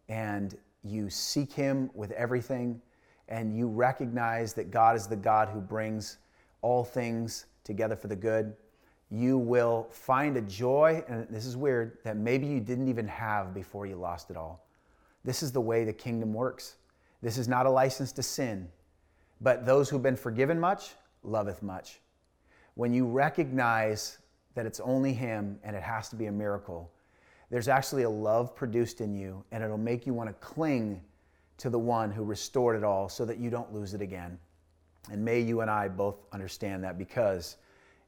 and 0.09 0.55
you 0.83 1.09
seek 1.09 1.51
Him 1.53 1.89
with 1.95 2.11
everything 2.11 2.81
and 3.29 3.57
you 3.57 3.69
recognize 3.69 4.53
that 4.53 4.69
God 4.69 4.97
is 4.97 5.07
the 5.07 5.15
God 5.15 5.47
who 5.47 5.61
brings 5.61 6.17
all 6.61 6.83
things 6.83 7.45
together 7.63 7.95
for 7.95 8.09
the 8.09 8.15
good, 8.17 8.53
you 9.09 9.37
will 9.37 9.87
find 9.91 10.35
a 10.35 10.41
joy, 10.41 11.01
and 11.07 11.25
this 11.29 11.45
is 11.45 11.55
weird, 11.55 11.99
that 12.03 12.17
maybe 12.17 12.45
you 12.45 12.59
didn't 12.59 12.89
even 12.89 13.07
have 13.07 13.53
before 13.53 13.85
you 13.85 13.95
lost 13.95 14.29
it 14.29 14.35
all. 14.35 14.67
This 15.23 15.41
is 15.41 15.53
the 15.53 15.61
way 15.61 15.85
the 15.85 15.93
kingdom 15.93 16.33
works. 16.33 16.75
This 17.21 17.37
is 17.37 17.47
not 17.47 17.65
a 17.65 17.69
license 17.69 18.11
to 18.13 18.23
sin, 18.23 18.67
but 19.39 19.65
those 19.65 19.87
who've 19.87 20.03
been 20.03 20.17
forgiven 20.17 20.59
much 20.59 20.95
loveth 21.23 21.63
much. 21.63 22.01
When 22.75 22.93
you 22.93 23.05
recognize 23.05 24.17
that 24.55 24.65
it's 24.65 24.79
only 24.79 25.13
Him 25.13 25.59
and 25.63 25.75
it 25.75 25.83
has 25.83 26.09
to 26.09 26.15
be 26.15 26.25
a 26.27 26.31
miracle, 26.31 26.91
there's 27.49 27.67
actually 27.67 28.03
a 28.03 28.09
love 28.09 28.55
produced 28.55 29.01
in 29.01 29.13
you, 29.13 29.43
and 29.51 29.63
it'll 29.63 29.77
make 29.77 30.07
you 30.07 30.13
want 30.13 30.29
to 30.29 30.33
cling 30.33 31.01
to 31.57 31.69
the 31.69 31.77
one 31.77 32.11
who 32.11 32.23
restored 32.23 32.75
it 32.75 32.83
all 32.83 33.07
so 33.07 33.25
that 33.25 33.37
you 33.37 33.49
don't 33.49 33.71
lose 33.73 33.93
it 33.93 34.01
again. 34.01 34.39
And 35.11 35.23
may 35.23 35.39
you 35.39 35.61
and 35.61 35.69
I 35.69 35.87
both 35.87 36.15
understand 36.31 36.83
that 36.83 36.97
because 36.97 37.57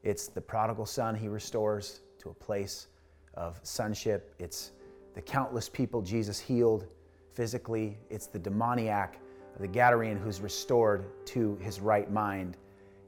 it's 0.02 0.28
the 0.28 0.40
prodigal 0.40 0.86
son 0.86 1.14
he 1.14 1.28
restores 1.28 2.00
to 2.18 2.30
a 2.30 2.34
place 2.34 2.88
of 3.34 3.60
sonship. 3.62 4.34
It's 4.38 4.72
the 5.14 5.20
countless 5.20 5.68
people 5.68 6.02
Jesus 6.02 6.38
healed 6.38 6.86
physically. 7.34 7.98
It's 8.10 8.26
the 8.26 8.38
demoniac, 8.38 9.18
the 9.60 9.68
Gadarene, 9.68 10.18
who's 10.18 10.40
restored 10.40 11.06
to 11.26 11.56
his 11.62 11.80
right 11.80 12.10
mind. 12.10 12.56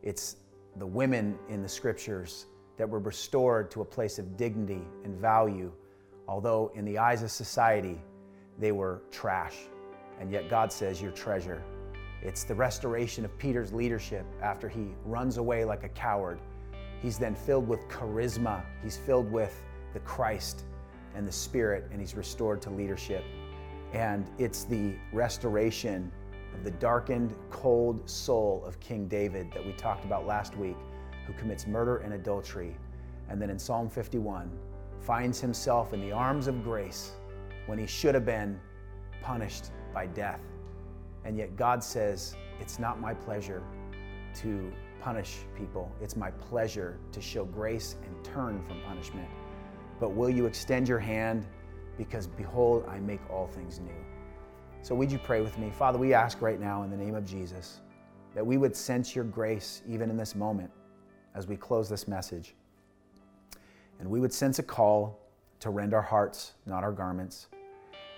It's 0.03 0.37
the 0.77 0.87
women 0.87 1.38
in 1.48 1.62
the 1.62 1.68
scriptures 1.68 2.46
that 2.78 2.88
were 2.88 3.00
restored 3.00 3.70
to 3.72 3.82
a 3.82 3.84
place 3.84 4.18
of 4.18 4.36
dignity 4.36 4.82
and 5.04 5.14
value, 5.16 5.70
although 6.26 6.72
in 6.74 6.84
the 6.84 6.96
eyes 6.96 7.22
of 7.22 7.30
society, 7.30 8.00
they 8.58 8.72
were 8.72 9.02
trash 9.10 9.68
and 10.20 10.30
yet 10.30 10.48
God 10.48 10.72
says, 10.72 11.00
Your 11.00 11.12
treasure. 11.12 11.62
It's 12.22 12.44
the 12.44 12.54
restoration 12.54 13.24
of 13.24 13.36
Peter's 13.38 13.72
leadership 13.72 14.26
after 14.42 14.68
he 14.68 14.88
runs 15.04 15.36
away 15.36 15.64
like 15.64 15.84
a 15.84 15.88
coward. 15.90 16.40
He's 17.00 17.16
then 17.16 17.34
filled 17.34 17.68
with 17.68 17.86
charisma, 17.88 18.64
he's 18.82 18.96
filled 18.96 19.30
with 19.30 19.62
the 19.92 20.00
Christ 20.00 20.64
and 21.14 21.26
the 21.26 21.32
Spirit, 21.32 21.88
and 21.92 22.00
he's 22.00 22.14
restored 22.14 22.60
to 22.62 22.70
leadership. 22.70 23.24
And 23.92 24.28
it's 24.38 24.64
the 24.64 24.94
restoration 25.12 26.10
of 26.54 26.64
the 26.64 26.72
darkened, 26.72 27.34
cold 27.50 28.08
soul 28.08 28.64
of 28.66 28.80
King 28.80 29.06
David 29.06 29.52
that 29.52 29.64
we 29.64 29.72
talked 29.72 30.04
about 30.04 30.26
last 30.26 30.56
week, 30.56 30.76
who 31.28 31.34
commits 31.34 31.66
murder 31.66 31.98
and 31.98 32.14
adultery. 32.14 32.74
And 33.28 33.40
then 33.40 33.50
in 33.50 33.58
Psalm 33.58 33.88
51, 33.90 34.50
finds 35.00 35.40
himself 35.40 35.92
in 35.92 36.00
the 36.00 36.10
arms 36.10 36.48
of 36.48 36.64
grace 36.64 37.12
when 37.66 37.78
he 37.78 37.86
should 37.86 38.14
have 38.14 38.24
been 38.24 38.58
punished 39.22 39.70
by 39.92 40.06
death. 40.06 40.40
And 41.24 41.36
yet 41.36 41.54
God 41.54 41.84
says, 41.84 42.34
It's 42.60 42.78
not 42.78 42.98
my 42.98 43.12
pleasure 43.12 43.62
to 44.36 44.72
punish 45.00 45.36
people, 45.56 45.92
it's 46.00 46.16
my 46.16 46.30
pleasure 46.30 46.98
to 47.12 47.20
show 47.20 47.44
grace 47.44 47.96
and 48.04 48.24
turn 48.24 48.62
from 48.64 48.80
punishment. 48.82 49.28
But 50.00 50.10
will 50.10 50.30
you 50.30 50.46
extend 50.46 50.88
your 50.88 50.98
hand? 50.98 51.46
Because 51.98 52.26
behold, 52.26 52.84
I 52.88 53.00
make 53.00 53.20
all 53.30 53.48
things 53.48 53.80
new. 53.80 53.90
So, 54.82 54.94
would 54.94 55.10
you 55.10 55.18
pray 55.18 55.40
with 55.40 55.58
me? 55.58 55.70
Father, 55.70 55.98
we 55.98 56.14
ask 56.14 56.40
right 56.40 56.60
now 56.60 56.84
in 56.84 56.90
the 56.90 56.96
name 56.96 57.14
of 57.14 57.24
Jesus 57.24 57.80
that 58.34 58.46
we 58.46 58.56
would 58.56 58.74
sense 58.74 59.14
your 59.14 59.24
grace 59.24 59.82
even 59.88 60.08
in 60.08 60.16
this 60.16 60.34
moment 60.34 60.70
as 61.38 61.46
we 61.46 61.57
close 61.57 61.88
this 61.88 62.07
message. 62.07 62.55
And 63.98 64.11
we 64.11 64.20
would 64.20 64.33
sense 64.33 64.59
a 64.59 64.62
call 64.62 65.18
to 65.61 65.70
rend 65.70 65.94
our 65.94 66.03
hearts, 66.03 66.53
not 66.66 66.85
our 66.85 66.92
garments 66.92 67.46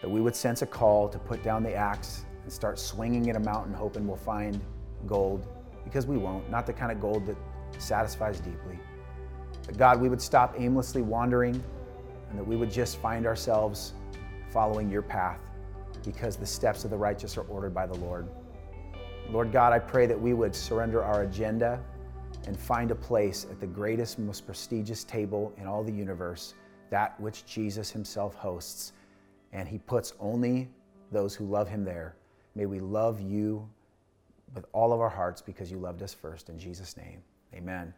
that 0.00 0.08
we 0.08 0.20
would 0.20 0.34
sense 0.34 0.62
a 0.62 0.66
call 0.66 1.08
to 1.08 1.18
put 1.18 1.42
down 1.42 1.62
the 1.62 1.74
axe 1.74 2.24
and 2.42 2.52
start 2.52 2.78
swinging 2.78 3.28
at 3.28 3.36
a 3.36 3.40
mountain, 3.40 3.72
hoping 3.72 4.06
we'll 4.06 4.16
find 4.16 4.60
gold, 5.06 5.46
because 5.84 6.06
we 6.06 6.16
won't, 6.16 6.48
not 6.50 6.66
the 6.66 6.72
kind 6.72 6.90
of 6.90 7.00
gold 7.00 7.26
that 7.26 7.36
satisfies 7.78 8.40
deeply. 8.40 8.78
But 9.66 9.76
God, 9.76 10.00
we 10.00 10.08
would 10.08 10.22
stop 10.22 10.54
aimlessly 10.58 11.02
wandering 11.02 11.62
and 12.30 12.38
that 12.38 12.46
we 12.46 12.56
would 12.56 12.70
just 12.70 12.96
find 12.98 13.26
ourselves 13.26 13.92
following 14.50 14.90
your 14.90 15.02
path 15.02 15.40
because 16.04 16.36
the 16.36 16.46
steps 16.46 16.84
of 16.84 16.90
the 16.90 16.96
righteous 16.96 17.36
are 17.36 17.42
ordered 17.42 17.74
by 17.74 17.86
the 17.86 17.96
Lord. 17.96 18.26
Lord 19.28 19.52
God, 19.52 19.72
I 19.72 19.78
pray 19.78 20.06
that 20.06 20.20
we 20.20 20.32
would 20.32 20.54
surrender 20.54 21.04
our 21.04 21.22
agenda 21.22 21.78
and 22.46 22.58
find 22.58 22.90
a 22.90 22.94
place 22.94 23.46
at 23.50 23.60
the 23.60 23.66
greatest, 23.66 24.18
most 24.18 24.46
prestigious 24.46 25.04
table 25.04 25.52
in 25.56 25.66
all 25.66 25.82
the 25.82 25.92
universe, 25.92 26.54
that 26.90 27.18
which 27.20 27.44
Jesus 27.46 27.90
himself 27.90 28.34
hosts 28.34 28.92
and 29.52 29.68
he 29.68 29.78
puts 29.78 30.14
only 30.20 30.68
those 31.10 31.34
who 31.34 31.44
love 31.44 31.68
him 31.68 31.84
there. 31.84 32.16
May 32.54 32.66
we 32.66 32.80
love 32.80 33.20
you 33.20 33.68
with 34.54 34.64
all 34.72 34.92
of 34.92 35.00
our 35.00 35.08
hearts 35.08 35.40
because 35.40 35.70
you 35.70 35.78
loved 35.78 36.02
us 36.02 36.14
first. 36.14 36.48
In 36.48 36.58
Jesus' 36.58 36.96
name, 36.96 37.22
amen. 37.54 37.92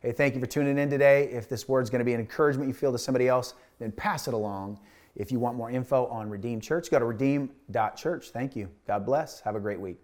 Hey, 0.00 0.12
thank 0.12 0.34
you 0.34 0.40
for 0.40 0.46
tuning 0.46 0.78
in 0.78 0.90
today. 0.90 1.30
If 1.30 1.48
this 1.48 1.66
word's 1.68 1.88
going 1.88 2.00
to 2.00 2.04
be 2.04 2.12
an 2.12 2.20
encouragement 2.20 2.68
you 2.68 2.74
feel 2.74 2.92
to 2.92 2.98
somebody 2.98 3.28
else, 3.28 3.54
then 3.78 3.90
pass 3.92 4.28
it 4.28 4.34
along. 4.34 4.78
If 5.16 5.32
you 5.32 5.38
want 5.38 5.56
more 5.56 5.70
info 5.70 6.06
on 6.06 6.28
Redeem 6.28 6.60
Church, 6.60 6.90
go 6.90 6.98
to 6.98 7.04
redeem.church. 7.04 8.30
Thank 8.30 8.56
you. 8.56 8.68
God 8.86 9.06
bless. 9.06 9.40
Have 9.40 9.56
a 9.56 9.60
great 9.60 9.80
week. 9.80 10.03